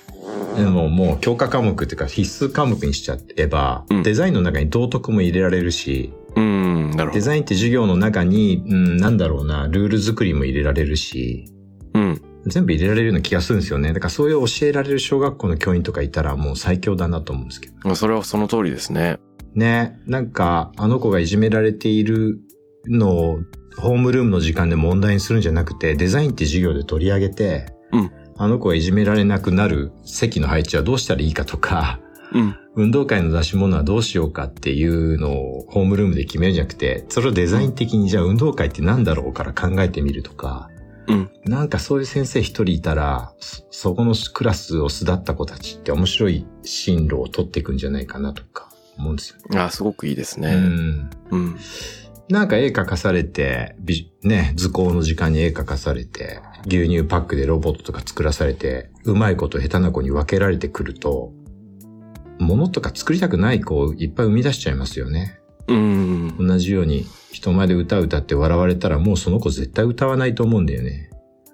[0.56, 6.40] でももう教科科目っていうか必須科目にしちゃえば、うんデザインの中に道徳も入れられるし、う。
[6.40, 7.12] ん、なるほど。
[7.12, 11.46] デザインって授業の中に、うん、なんだろうな、ルール作りも入れられるし、
[11.94, 12.22] うん。
[12.46, 13.92] 全部入れられるような気がするんですよね。
[13.92, 17.94] だからそういう教えられる小学校の教員とかいたらもう最強だなと思うんですけど。
[17.94, 19.18] それはその通りですね。
[19.54, 22.40] ね、なんかあの子がいじめられている
[22.86, 23.38] のを
[23.78, 32.00] ホームルームの時間で問題にするんじゃなくて、デザインって授業で取り上げて、うんあの子がいじめられなくなる席の配置はどうしたらいいかとか、
[32.32, 32.56] うん。
[32.74, 40.68] 運動会の出し物はどうしようかっていうのをホームルームで決めるんじゃなくて、それをデザイン的にじゃあ運動会って何だろうから考えてみるとか、
[41.08, 41.30] うん。
[41.44, 49.58] なんかそういう先生一人いたら、そそこのクラスを巣立った子たちって面白い進路を取っていくんじゃないかなとか思うんですよね。
[49.58, 50.54] あ、すごくいいですうね。
[50.54, 51.10] ん。
[51.30, 51.56] うん。
[52.28, 61.32] なんか絵描かされて、びね、図工の時間に絵描かされて、牛乳パックでロボットとか作らされて、うまい子と下手な子に分けられてくると、
[62.38, 65.38] 物とか作りたくない子をいっぱい生み出しちゃいますよね。
[65.68, 66.36] うん。
[66.38, 71.10] 同じように人前で歌歌って笑われたらもうその子絶対歌わないと思うんだよね。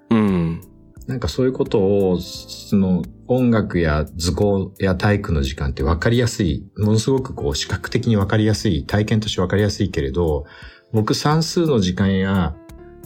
[0.09, 0.61] うん。
[1.07, 10.45] なんかそういうことを、その音楽や図工や体育の時間って分かりやすい、ものすごくこう視覚的に分かりやすい、体験として分かりやすいけれど、
[10.91, 12.55] 僕算数の時間や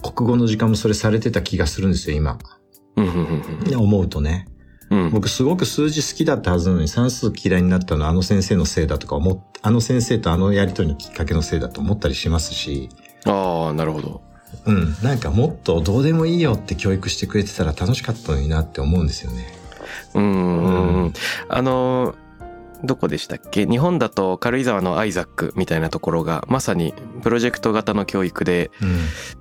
[0.02, 2.38] 国語の時間もそれされてた気がするんですよ、今。
[3.76, 4.46] 思うとね。
[4.90, 5.10] うん。
[5.10, 12.88] 僕すごく数字好きだったはずなのに算数嫌いになったのはあの先生のせいだとか思っ、あの先生とあのやりとりのきっかけのせいだと思ったりしますし、
[13.24, 14.22] ああ、なるほど。
[14.66, 19.57] うん、なんかもっとどうでもいいよって教育してくれてたら楽しかったのになって思うんですよね。
[20.14, 21.12] うんうん。
[21.48, 22.14] あの、
[22.84, 23.66] どこでしたっけ？
[23.66, 28.88] 日本だと軽井沢のアイザックみたいなところがまさにプロジェクト型の教育でうん。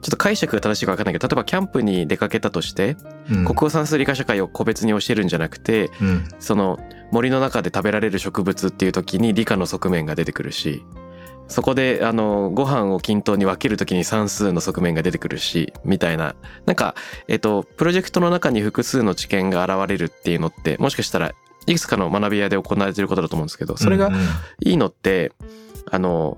[0.02, 2.98] ちょっと解釈が正しいか分かんないけど例えばキャンプに出かけたとして
[3.30, 3.46] うん。
[3.46, 6.28] 国語算数理科社会を個別に教えるんじゃなくてうん。
[6.40, 6.80] その
[7.12, 10.84] 森の中で食べられる植物っていう時に理科の側面が出てくるし
[11.48, 16.36] そこであのご飯を均等に分ける時に算数の側面が出てくるしみたいな。
[16.66, 16.96] なんか
[17.28, 21.34] えっとプロジェクトの中に複数の知見が現れるっていうのってもしかしたら
[21.66, 24.10] いくつかの学び屋で行われてることだと思うんですけどそれが
[24.64, 25.32] いいのって
[25.90, 26.38] あの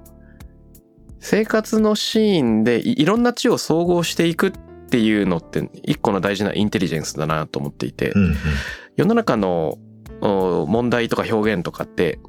[1.19, 8.35] 生活のシーンでいいろんな知を総合していくっていうのって一個の大事なインテリジェンスだなと思っていて、うんうん。
[8.95, 9.77] 世の中の
[10.21, 12.19] お問題とか表現とかって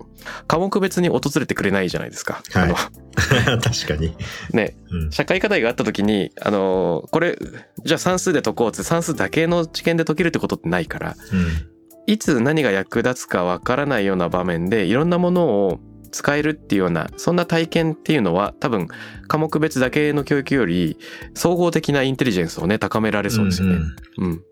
[0.46, 2.42] 科目別に訪れてくれないじゃないですか。
[2.52, 2.76] はいあの
[3.60, 4.14] 確かに。
[4.52, 7.38] ね、うん社会課題があった時に、あのこれ、
[7.84, 11.16] じゃあ算数で解こうって算数だけの知見で解けるってことってないから、
[12.06, 15.80] いつ何が役立つかわからないような場面でいろんなものを
[16.12, 18.88] 使えるっていうようなそんな体験っていうのは多分
[19.28, 20.98] 科目別だけの教育より
[21.34, 23.74] 総合的なインテリジェンスをね高められそうですよね。
[23.74, 24.44] んんうん。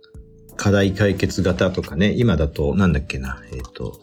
[0.59, 4.01] 課題解決型とかね、今だと、なんだっけな、えっ、と、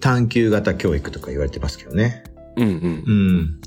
[0.00, 2.24] 探求型教育とか言われてますけどね。
[2.56, 3.60] うんうんうん。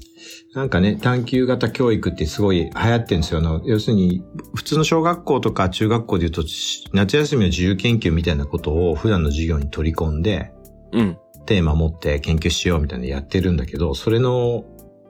[0.53, 3.39] なんかね、探求型教育ってすごい流行ってるんですよ。
[3.39, 10.51] あの要するに、普通の小学校とか中学校で言うと、し夏休みの自由研究みたいなことを普段の授業に取り込んで、
[10.91, 11.17] うん。
[11.45, 14.63] テーマ持って研究しようみたいなのやってるんだけど、それの、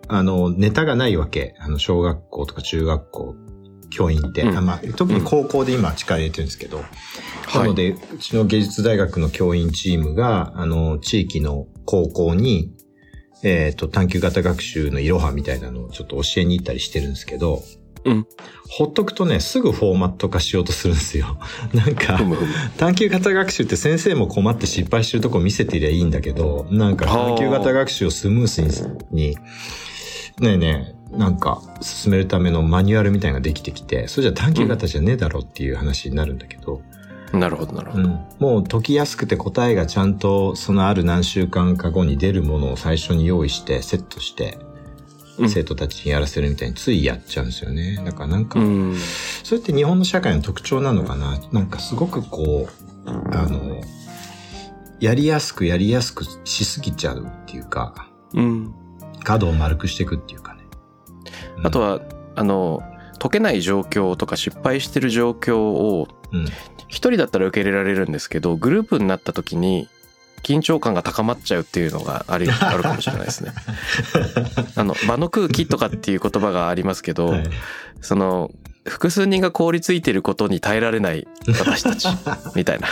[0.07, 1.55] あの、ネタがないわけ。
[1.59, 3.35] あの、小学校とか中学校、
[3.93, 4.41] 教員って。
[4.41, 6.83] うんあまあ、特に高校で今力入れてるんですけど、な
[7.59, 12.73] はいので、うちの芸術大学の教員チームが、あの、地域の高校に、
[13.43, 17.61] えっ、と、探求型学習のいろはみたいなのをちょっと教えに行ったりしてるんですけど、
[18.05, 18.27] うん
[18.69, 21.37] ほっとくとね、すぐフォーマット化しようとするんですよ。
[21.73, 22.19] なんか。
[22.77, 28.61] 探求型学習って先生も困って失敗してるとこ見せてりゃいいんだけど、なんか探求型学習をスムース
[29.11, 29.35] に、に
[30.39, 36.81] ねえねえ、なんか進めるためのマニュアルみたいなのができてきて、それじゃ探求型じゃねえだろっていう話になるんだけど、
[37.31, 38.03] なるほどなるほど。
[38.03, 44.57] うん、もう解きやすくて答えがちゃんとそのある何週間か後に出るものを最初に用意してセットして、
[45.37, 47.99] うん生徒たちにやらせるみたいについやっちゃうんですよね。
[48.05, 48.95] だからなんか、うん。
[49.43, 51.39] それって日本の社会の特徴なのかな？
[51.51, 53.81] なんかすごくこう、あの、
[54.99, 58.75] やりやすくやりやすくしすぎちゃうっていうか、うん。
[59.23, 60.41] 角を丸くしていくっていう
[61.63, 62.01] あと、は、
[62.35, 62.81] あの、
[63.19, 66.45] 解けない状況とか失敗してる状況をうん。
[66.87, 69.89] 一人だったら受け入れられるんですけど、グループになった時に
[70.43, 73.51] 緊張感が高まっちゃうっていうのがあり あるかもしれないですね。
[74.75, 77.49] あの、場の空気とかっていう言葉がありますけど、はい
[78.01, 78.51] その、
[78.85, 82.07] 複数人が凍りついてることに耐えられない私たち、
[82.55, 82.87] みたいな。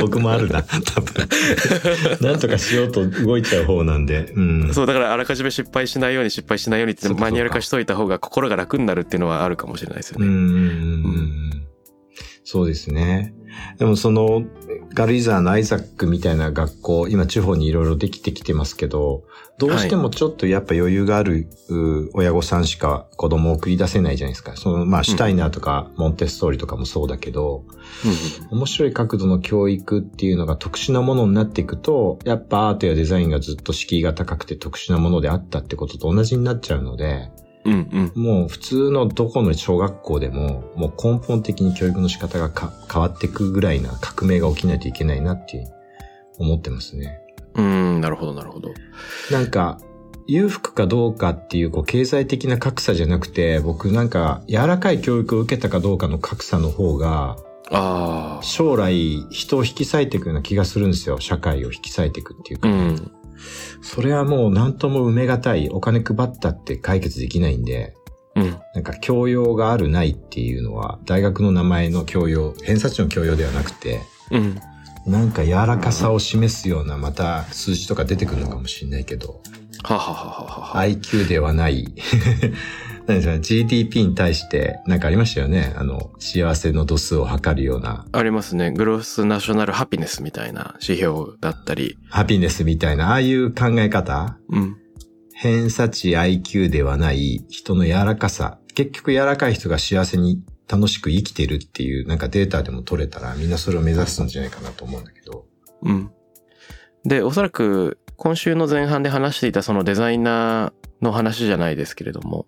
[0.00, 1.28] 僕もあるな、多分。
[2.20, 4.32] なんとかしようと動いちゃう方なんで。
[4.34, 4.74] うん。
[4.74, 10.26] そう、だからあらかじめ失敗しないように失敗しないようにってマニュアル化しといた方が心が楽になるっていうのはあるかもしれないですよね。
[10.26, 11.64] うん。
[12.42, 13.34] そうですね。
[13.78, 14.44] でもその、
[14.92, 19.24] ガルイザーのアイザックみたいな学校、今地方にいろいろできてきてますけど、
[19.58, 24.56] どうしてもちょっとやっぱ余裕がある、う親御さんしか子供を送り出せないじゃないですか。
[24.56, 27.64] その、まあ、シュタイナーとか、モンテッソーリとかもそうだけど、
[28.50, 37.30] うん面白い角度の教育っていうのが特殊なものになっていくと、やっぱアートやデザインがずっと敷居が高くて特殊なものであったってことと同じになっちゃうので、
[37.64, 45.66] うんうんもう普通のどこの小学校でも、もう根本的に教育の仕方がか変わっていくぐらいな革命が起きないといけないなって
[46.38, 47.20] 思ってますね。
[47.54, 47.64] うん。
[47.64, 48.68] うん、なるほどなるほど。
[49.30, 49.78] なんか、
[50.26, 57.36] 裕福かどうかっていうこう経済的な格差じゃなくて、僕なんか柔らかい教育を受けたかどうかの格差の方が、
[57.70, 61.20] あ将来人を引き裂いていくような気がするんですよ。
[61.20, 62.62] 社会を引き裂いていくっていうあ。
[62.62, 62.68] か。
[62.68, 63.12] うん。
[63.82, 65.68] それはもう何とも埋めがたい。
[65.70, 67.94] お金配ったって解決できないんで、
[68.36, 68.56] うん。
[68.74, 74.58] なんか教養があるないっていうのは、大学の名前の教養、偏差値の教養ではなくて、うん。
[75.06, 79.40] なんか柔らかさを示すようなまた数字とか出てくるのかもしれないけど、
[79.82, 80.82] はははははは。
[80.82, 81.94] IQ ではない。
[83.06, 85.74] 何ですか GDP に対してなんかありましたよね。
[85.76, 88.72] あの、幸せの度数を測るような、ありますね。
[88.72, 91.98] グロスナショナルハピネスみたいな指標だったり。
[92.08, 94.76] ハピネスみたいな、ああいう考え方うん。
[95.34, 98.58] 偏差値 IQ ではない人の柔らかさ。
[98.74, 105.44] 結局柔らかい人が幸せに楽しく生きてるっていうなんかデータでも取れたらみんなそれを目指すんじゃないかなと思うんだけど。
[105.82, 106.10] うん。
[107.04, 112.46] で、おそらく今週の前半で話していたそのデザイナーの話じゃないですけれども、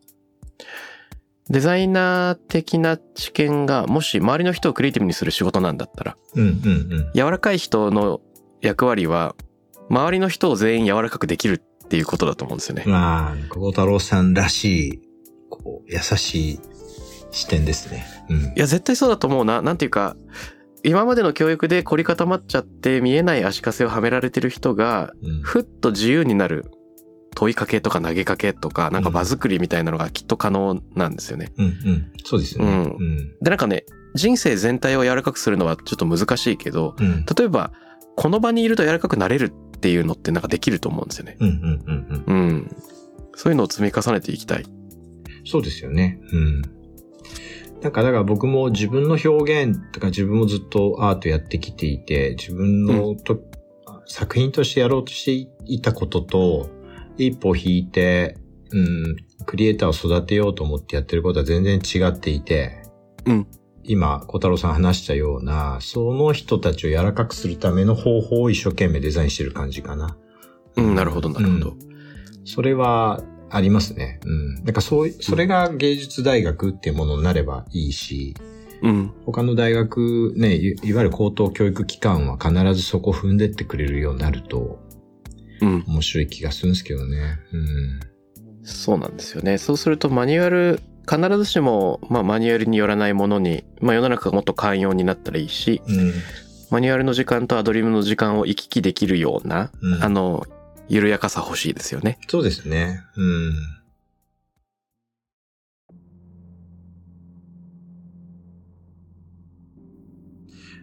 [1.49, 7.13] デザイナー的な知見がもし周りの人をクリエイティブにする仕事なんだったら、うんうんうん。
[7.15, 8.21] 柔らかい人の
[8.63, 9.37] 役割は
[9.89, 12.85] 周りの人を全員柔らかくできるっていうことだと思うんですよね。
[12.87, 15.01] まあ、小太郎さんらしい、
[15.49, 16.61] こう、優しい
[17.31, 18.05] 視点ですね。
[18.29, 18.53] うんい。
[18.57, 19.63] や、絶対そうだと思うな。
[19.63, 20.17] なんていうか、
[20.83, 26.71] 今までの教育で凝り固まっちゃって見えない足かせをはめられてる人が、うんふっと自由になる
[27.37, 31.53] 問いかけとか投げかけとか、なんか場作りみたいなのがきっと可能なんですよね。
[31.59, 32.13] うんうん。
[32.25, 32.71] そうですよね。
[32.71, 33.39] うんうん。
[33.43, 37.27] で、なんかね、人生全体を柔らかくするのはちょっと難しいけど、うん。
[37.27, 37.73] 例えば、
[38.17, 41.37] この場にいると柔らかくなれるっていうのってなんかできると思うんですよね。
[41.39, 42.49] うんうんうんうん。
[42.49, 42.77] うん。
[43.35, 44.65] そういうのを積み重ねていきたい。
[45.45, 46.19] そうですよね。
[46.33, 46.63] うん。
[47.83, 53.39] なんか、だから僕も自分の表現とか自分もずっとアートやってきていて、自分のと、
[54.07, 56.71] 作品としてやろうとしていたことと、
[57.19, 58.37] 一歩引いて、
[58.71, 62.83] うん、クリエイターを育てようと思ってやってることは全然違っていて、
[63.25, 63.47] うん
[63.89, 70.17] 今、小太郎さん話したような、その人たちを柔らかくするための方法を一生懸命デザインしてる感じかな。
[70.77, 71.75] うん、なるほど、なるほど。
[72.45, 74.21] それはありますね。
[74.25, 74.55] うん。
[74.57, 78.35] なんかそう、それが芸術大学っていうものになればいいし、
[78.83, 79.15] うん。
[79.25, 84.86] 他の大学ね、いいわゆる高等教育機関は必ずそこ踏んでってくれるようになるとうん。
[85.61, 87.39] 面白い気がするんですけどね。
[87.53, 88.01] うん。
[88.65, 89.59] そうなんですよね。
[89.59, 96.13] そうするとマニュアル、必ずしも、まあ、マニュアルによらないものに、まあ、世の中がもっと寛容になったらいいし、うん。
[96.71, 100.45] マニュアルの時間とアドリブの時間を行き来できるような、うんあの、
[100.89, 102.19] 緩やかさ欲しいですよね。
[102.29, 103.03] そうですね。
[103.17, 103.53] うん。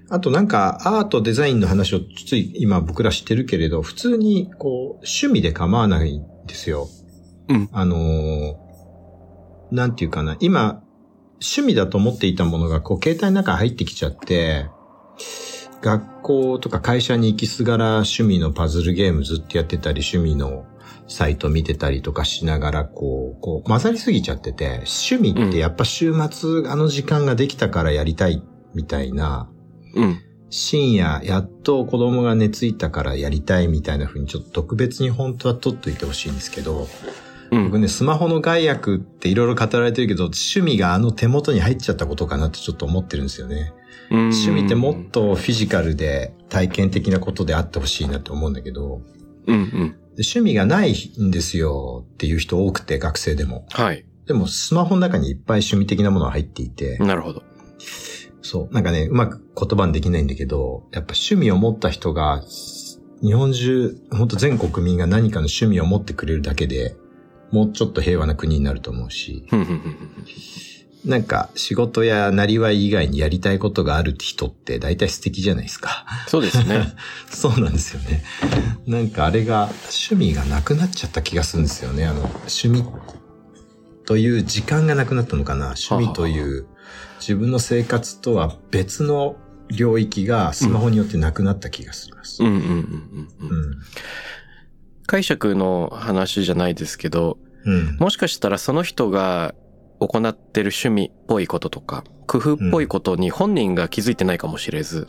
[0.09, 6.87] あとなんかアートデザインの話をつい今僕ら知ってるけれど、普通にこう趣味で構わないんですよ。
[7.49, 8.63] うんあのー
[9.73, 10.37] なんていうかな。
[10.39, 10.83] 今、
[11.41, 14.67] 趣味だと思っていたものがこう携帯の中に入ってきちゃって、
[15.81, 20.65] 学校とか会社に行きすがら趣味のパズルゲームずっとやってたり、趣味の
[21.07, 28.43] サイト見てたりとかしながら、こう、こう混ざりすぎちゃってて、趣味ってやっぱ週末あの時間ができたからやりたい
[28.75, 29.49] みたいな、
[29.95, 30.21] うん。
[30.49, 36.87] 深夜やっと子供が寝ついたからやりたいみたいな風にちょっと特別に本当は取っといてほしいんですけど、
[37.51, 37.65] うん。
[37.65, 43.73] 僕ね、スマホの害悪っていろいろ語られてるけど、趣味があの手元に入っちゃったことかなってちょっと思ってるんですよね。
[44.11, 49.01] 趣味ってもっとフィジカルで体験的なことであってほしいなと思うんだけど、
[49.47, 49.69] うんうん。
[50.15, 53.65] で趣味がないんですよっていう人多くて、学生でも。
[53.71, 54.05] はい。
[54.27, 57.43] でもスマホの中にいっぱい趣味的なものが入っていて、なるほど。
[58.43, 62.43] そう、なんかね、うまく言葉にできないんだけど、やっぱ趣味を持った人が、
[63.23, 66.95] 日本中、本当全国民が何かの趣味を持ってくれるだけで、
[67.51, 69.45] もうちょっと平和な国になると思うし、
[71.05, 76.05] なんか仕事やなりわい以外にやりたいことがある人って大体素敵じゃないですか。
[76.27, 76.93] そうですね。
[77.29, 78.23] そうなんですよね。
[78.87, 82.05] なんかあれが趣味がなくなっちゃった気がするんですよね。
[82.05, 82.85] あの、趣味
[84.05, 85.75] という時間がなくなったのかな。
[85.77, 86.67] 趣味という
[87.23, 89.37] 自分の生活とは別の
[89.69, 92.43] 領域がスマホによってなくなった気がします。
[92.43, 93.59] うんうんうんうんうん。
[93.59, 93.75] うん。
[95.07, 97.97] 解釈の話じゃないですけど、うん。
[97.97, 99.55] もしかしたらその人が
[99.99, 105.07] 行ってる趣味っぽいこととか、工夫っぽいことに本人が気づいてないかもしれず、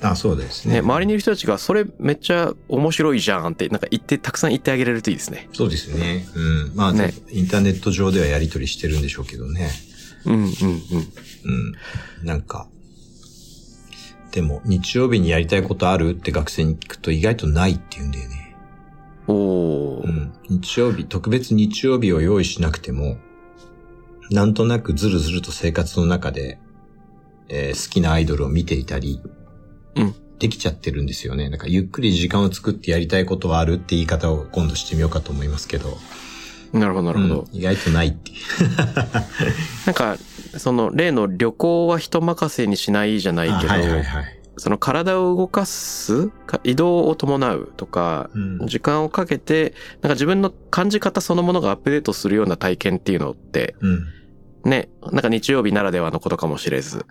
[0.00, 0.80] あ、そうですね、ね。
[0.80, 5.48] 周りにいる人たちがそれめっちゃ面白いじゃんってなんか言って、たくさん言ってあげれるといいですね。
[5.52, 6.24] そうですね。
[6.34, 6.40] う
[6.72, 6.76] ん。
[6.76, 9.70] まあ、ねインターネット上ではやり取りしてるんでしょうけどね。
[10.24, 10.48] うんうんうん。
[10.48, 12.26] うん。
[12.26, 12.68] なんか、
[14.30, 18.56] でも日曜日にやりたいことあるって学生に聞くと意外とないって言うんだよね。
[19.28, 20.04] おー。
[20.04, 20.32] うん。
[20.48, 23.18] 日曜日、特別日曜日を用意しなくても、
[24.30, 26.58] なんとなくずるずると生活の中で、
[27.48, 29.20] えー好きなアイドルを見ていたり、
[29.96, 31.50] うんできちゃってるんですよね。
[31.50, 35.98] だからゆっくり時間を作ってやりたいことはあるって言い方を今度してみようかと思いますけど。
[36.72, 37.40] なるほどなるほど。
[37.40, 38.38] うん意外とないっていう。
[39.86, 40.16] なんか、
[40.56, 44.42] その例の旅行は人任せにしないじゃないけど、あはいはいはい。
[44.58, 54.06] その体を動かすか移動を伴うとか、うん時間をかけて、なんか自分の感じ方そのものがアップデートするような体験っていうのって、うん。
[54.64, 57.04] ね、なんか日曜日ならではのことかもしれず。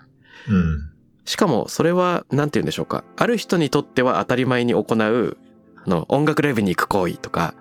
[0.49, 0.91] うん。
[1.25, 3.03] しかも、それは、なんて言うんでしょうか。
[3.17, 5.37] ある人にとっては当たり前に行う、
[5.85, 7.53] あの、音楽ライブに行く行為とか、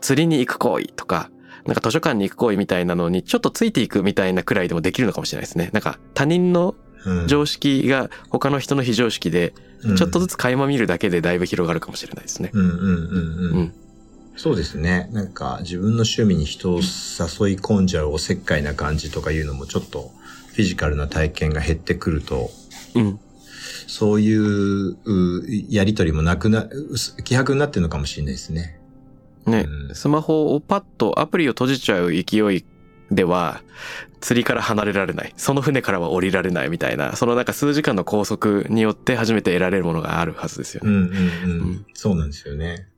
[0.00, 1.30] 釣りに行く行為とか、
[1.66, 5.70] なんか図書館に行く行為みたいなのにちょっとついていくみたいなくらいでもできるのかもしれないですね。
[5.72, 9.52] なんか他人のうん常識が他の人の非常識で、
[9.96, 10.30] ちょっとずつ。
[10.32, 12.50] つ垣間見るだけでだいぶ広がるかもしれないですね。
[12.52, 12.86] うんうんうんう
[13.54, 13.74] うんん。
[14.36, 15.08] そうですね。
[15.12, 16.82] なんか自分の趣味に人を誘い
[17.58, 20.12] 込んじゃうおせっかいな感じとかいうのもちょっと
[20.52, 22.50] フィジカルな体験が減ってくると、
[22.94, 23.20] うん。
[23.86, 26.68] そういううやりとりもなくな、
[27.24, 28.78] 希薄になってるのかもしれないですね。
[29.46, 32.64] ね、うんスマホをパッとアプリを閉じちゃう勢い
[33.10, 33.62] では、
[34.20, 35.32] 釣りから離れられない。
[35.36, 40.90] その船からは降りられないみたいな、そのなんか数時間の拘束によって初めて得られるものがあるはずですよね。
[40.90, 41.60] うんうんうん。
[41.60, 42.88] うんそうなんですよね。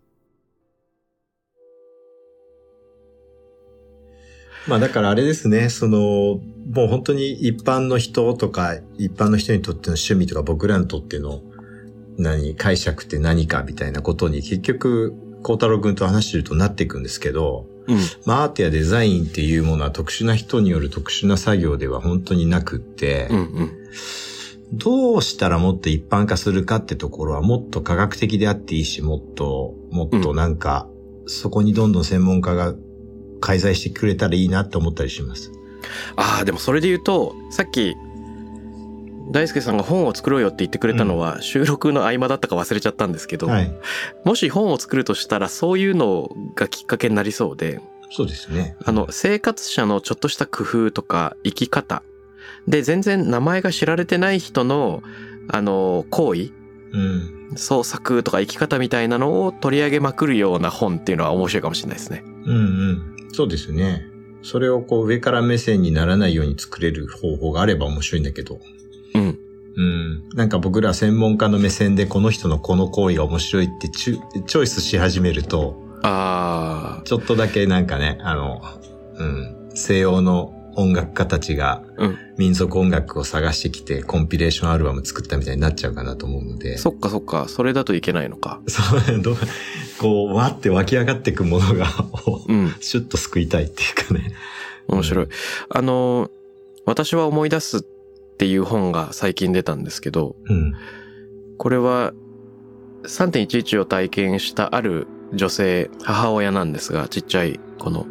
[4.67, 11.43] まあだからあれですね、その、もう本当に一般の人とか、一般の人にとっての趣味とか僕らにとっての
[12.17, 15.15] 何、解釈って何かみたいなことに結局、
[15.45, 17.99] 孝太郎君と話してるとなっていくんですけど、うん。
[18.25, 23.73] まあアートやデザインっていうものは特殊な人による特殊な作業では本当になくって、うんうん。
[24.73, 30.89] どうしたらもっと一般化するかってところはもっと科学的であっていいし、もっと、もっとなんか、
[31.27, 32.75] そこにどんどん専門家が
[33.41, 35.53] 介在してくれたらいいなって思ったりします。
[36.17, 37.95] ああ、でもそれで言うと、さっき、
[39.31, 43.73] 大輔さんが本を作ろうよって言ってくれたのは収録の合間だったか忘れちゃったんですけど、はい。
[44.25, 48.77] もし本を作るとしたらそういうのがきっかけになりそうで、そうですね。
[48.85, 52.03] あの、生活者のちょっとした工夫とか生き方
[52.69, 55.03] で全然名前が知られてない人の、
[55.49, 56.51] あの、行為、
[56.93, 57.31] うん。
[57.57, 62.25] 創作とか生き方みたいなのを取り上げまくるような本っていうのは面白いかもしれないですね。
[62.25, 63.29] うんうん。
[63.33, 64.07] そうですね。
[64.43, 68.61] それをこう上から目線にならないように作れる方法があれば面白いんだけど。
[69.15, 69.39] うん。
[69.77, 70.29] うん。
[70.35, 78.61] なんか僕ら専門家の目線でこの人のこの行為が面白いってチョイスし始めると、あちょっとだけなんかね、あの、
[79.17, 79.71] うん。
[79.75, 86.75] 西洋の音楽家たちがうん民族音楽を探してきてコンピレーションアルバム作ったみたいになっちゃうかなと思うので。
[86.75, 87.47] あ、そっかそっか。
[87.49, 88.61] それだといけないのか。
[88.67, 89.37] そう、どう
[90.01, 91.87] こう、わって湧き上がっていくものが、
[92.49, 92.75] うん。
[92.81, 94.33] シュッと救いたいっていうかね。
[94.89, 95.29] 面白い。
[95.69, 96.31] あの、
[96.87, 97.87] 私は思い出す
[98.35, 100.75] っていう本が最近出たんですけど、うん。
[101.57, 102.13] これは
[103.05, 108.07] 3.11を体験したある女性、母親なんですが、ちっちゃい子の、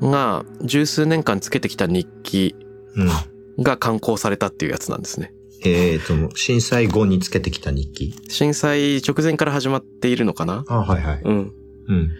[0.00, 2.54] が十数年間つけてきた日記
[2.94, 3.62] うん。
[3.62, 5.32] が刊行されたっていうやつなんですね。
[5.64, 8.14] えっ、と、震災後につけてきた日記？
[8.28, 10.64] 震災直前から始まっているのかな？
[10.68, 11.22] あはいはい。
[11.24, 11.52] うん。
[11.88, 12.10] うん。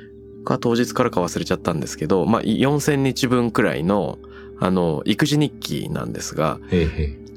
[0.44, 4.18] か当日からか忘れちゃったんですけど、まあ、4000日分くらいの、
[4.58, 6.58] あの、育児日記なんですが。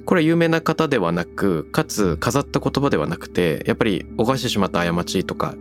[0.06, 5.56] これは有名な方ではなく、かつ飾った言葉ではなくて、やっぱり犯してしまった過ちとか、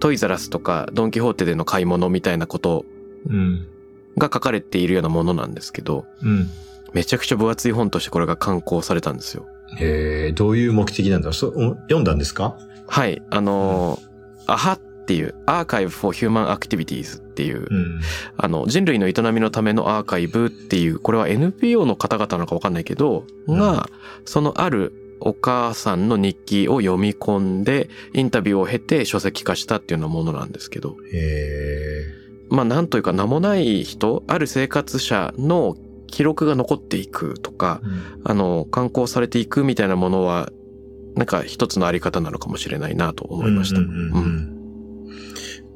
[0.00, 2.84] トイザラスとかドンキホーテでの買い物みたいなこと
[3.28, 3.66] うん。
[4.18, 6.50] が書かれているようなものなんですけど、うん。
[6.92, 9.46] めちゃくちゃ分厚い本としてこれが刊行されたんですよ。
[9.80, 11.32] えー、どういう目的なんだろう？
[11.32, 12.58] そお読んだんですか？
[12.88, 18.00] はい、あのー、アハっていう、Archive for Human Activities っていう、うん。
[18.36, 23.88] あの、人類の営みのためのアーカイブっていう、これは NPO の方々なのかわかんないけど、が、
[24.26, 32.06] そのあるお母さんの日記を読み込んで、インタビューを経て書籍化したっていうようなものなんですけど、え
[32.50, 35.76] まあなんというか名もない人、ある生活者の
[36.08, 38.20] 記録が残っていくとか、ー。
[38.24, 40.50] あの、刊行されていくみたいなものは、
[41.16, 43.80] なんか一つのあり方なのかもしれないなと思いました。
[43.80, 44.18] うんうんうんう
[44.48, 44.51] ん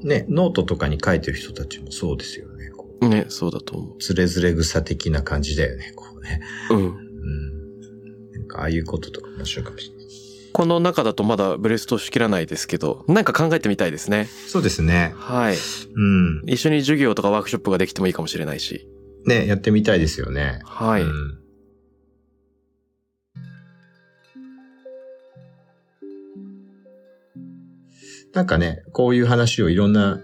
[0.06, 2.70] ね、ノートとかに書いてる人たちもそうですよね。
[2.70, 5.92] こうんね、そうだと思う、つれづれ草的な感じだよね。
[5.96, 6.40] こうね。
[6.70, 6.74] う。
[6.74, 6.80] うん。
[6.80, 8.32] うん。
[8.32, 10.06] なんか、ああいうこととか面白いかもしれない。
[10.52, 14.26] この中だとまだブレストしきらないですけど、なんか考えてみたいですね。
[14.46, 15.12] そうですね。
[15.16, 15.56] はい。
[15.94, 16.42] うん。
[16.46, 18.88] 一緒に授業とかワークショップができてもいいかもしれないし。
[19.26, 20.60] ね、やってみたいですよね。
[20.64, 21.02] はい。
[21.02, 21.45] うん
[28.36, 30.20] なんかね、こういう話をいろんな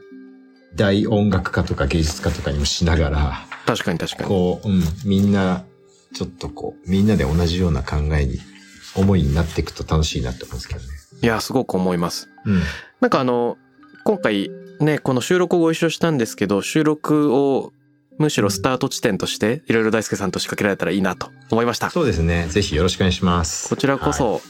[0.74, 4.28] 大音楽家とか芸術家とかにもしながら、確かに確かに。
[4.28, 5.64] こう、うん、みんな、
[6.12, 8.38] ちょっとこう、みんなで同じような考えに、
[8.94, 10.86] 思いになっていくと楽しいなって思うんですけどね。
[11.22, 12.28] いや、すごく思います。
[12.44, 12.60] うん。
[13.00, 13.56] なんかあの、
[14.04, 14.50] 今回
[14.80, 17.72] ね、この収録をご一緒したんですけど、収録を
[18.18, 21.88] むしろスタート地点として、いろいろ大輔さんと仕掛けられたらいいなと思いました。
[21.88, 22.46] そうですね。
[22.50, 23.70] ぜひよろしくお願いします。
[23.70, 24.42] こちらこそ、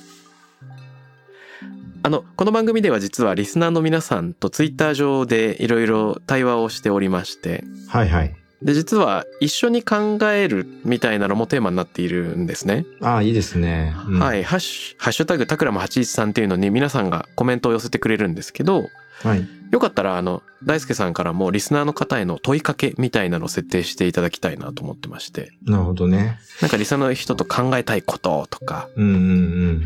[2.05, 8.09] あの、この番組では実はリスナーの皆さんとツイッター上でいろいろ対話をしておりまして、はい。
[8.09, 8.36] はいはい。
[8.61, 12.86] で、実は一緒に考えるみたいなのもテーマになっているんですね。
[13.00, 13.94] ああ、いいですね。
[14.09, 14.42] うんはい。
[14.42, 18.88] ハッシュ、ハッシュタグタクラム813っていうのに皆さんがコメントを寄せてくれるんですけど、
[19.22, 19.46] はい。
[19.70, 25.52] よかったら、あの、大輔さんからもリスナーの方への問いかけみたいなのを設定していただきたいなと思ってまして。
[25.64, 26.38] なるほどね。
[26.60, 29.14] なんかリスナーの人と考えたいこととか、うんうん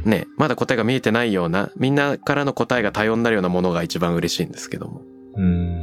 [0.04, 0.10] うん。
[0.10, 5.02] ね、まだ答えが見えてないような、みんなからの答えが多様になるようなものが一番嬉しいんですけども。
[5.34, 5.82] うん。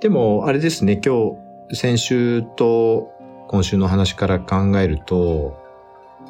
[0.00, 1.36] でも、あれですね、今
[1.70, 3.12] 日、先週と
[3.48, 5.56] 今週の話から考えると、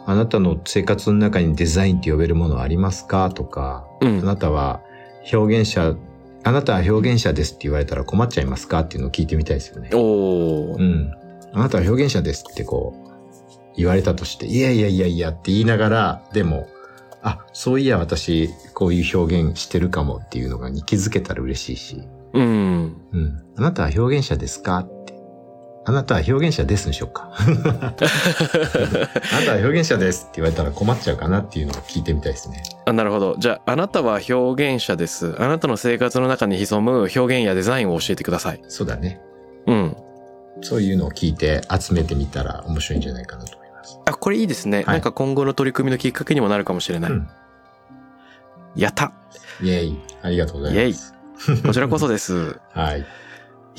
[0.07, 3.31] あなたの生活の中にデザインって呼べるものはありますか？
[3.31, 4.19] とか、うん。
[4.21, 4.81] あなたは
[5.33, 5.95] 表現者、
[6.43, 9.91] あなたは表現者ですって言われたら困っちゃいますかっていうのを聞いてみたいですよね。
[9.93, 10.79] おー。
[10.79, 11.13] うん。
[11.53, 13.11] あなたは表現者ですってこう、
[13.77, 16.69] 言われたとして、いやいやいやいやって言いながら、でも、
[17.23, 22.97] あ、そういや私、こういう表現してるかもっていうのがに気づけたら嬉しいし、うん。
[23.13, 23.43] うん。
[23.57, 24.79] あなたは表現者ですか？
[24.79, 25.00] って。
[25.91, 27.31] あなたは表現者ですにしようか？
[27.35, 32.63] あなたは表現者ですって言われたら困っちゃうかなっていうのを聞いてみたいですね。
[32.87, 33.35] あ、なるほど。
[33.39, 35.35] じゃあ、あなたは表現者です。
[35.43, 38.63] あなたの生活の中に潜む表現やデザインを教えてください。
[38.69, 39.21] そうだね。
[39.67, 39.97] うん。
[40.63, 43.99] そういうのを聞いて集めてみたら面白いんじゃないかなと思います。
[44.07, 44.79] あ、これいいですね。
[44.79, 47.11] はいなんか今後の取り組みのきっかけにもなるかもしれない。
[47.11, 47.29] うん
[48.77, 49.13] やった
[49.61, 49.99] イェイ。
[50.23, 51.13] ありがとうございます。
[51.65, 52.61] こちらこそです。
[52.73, 53.05] はい。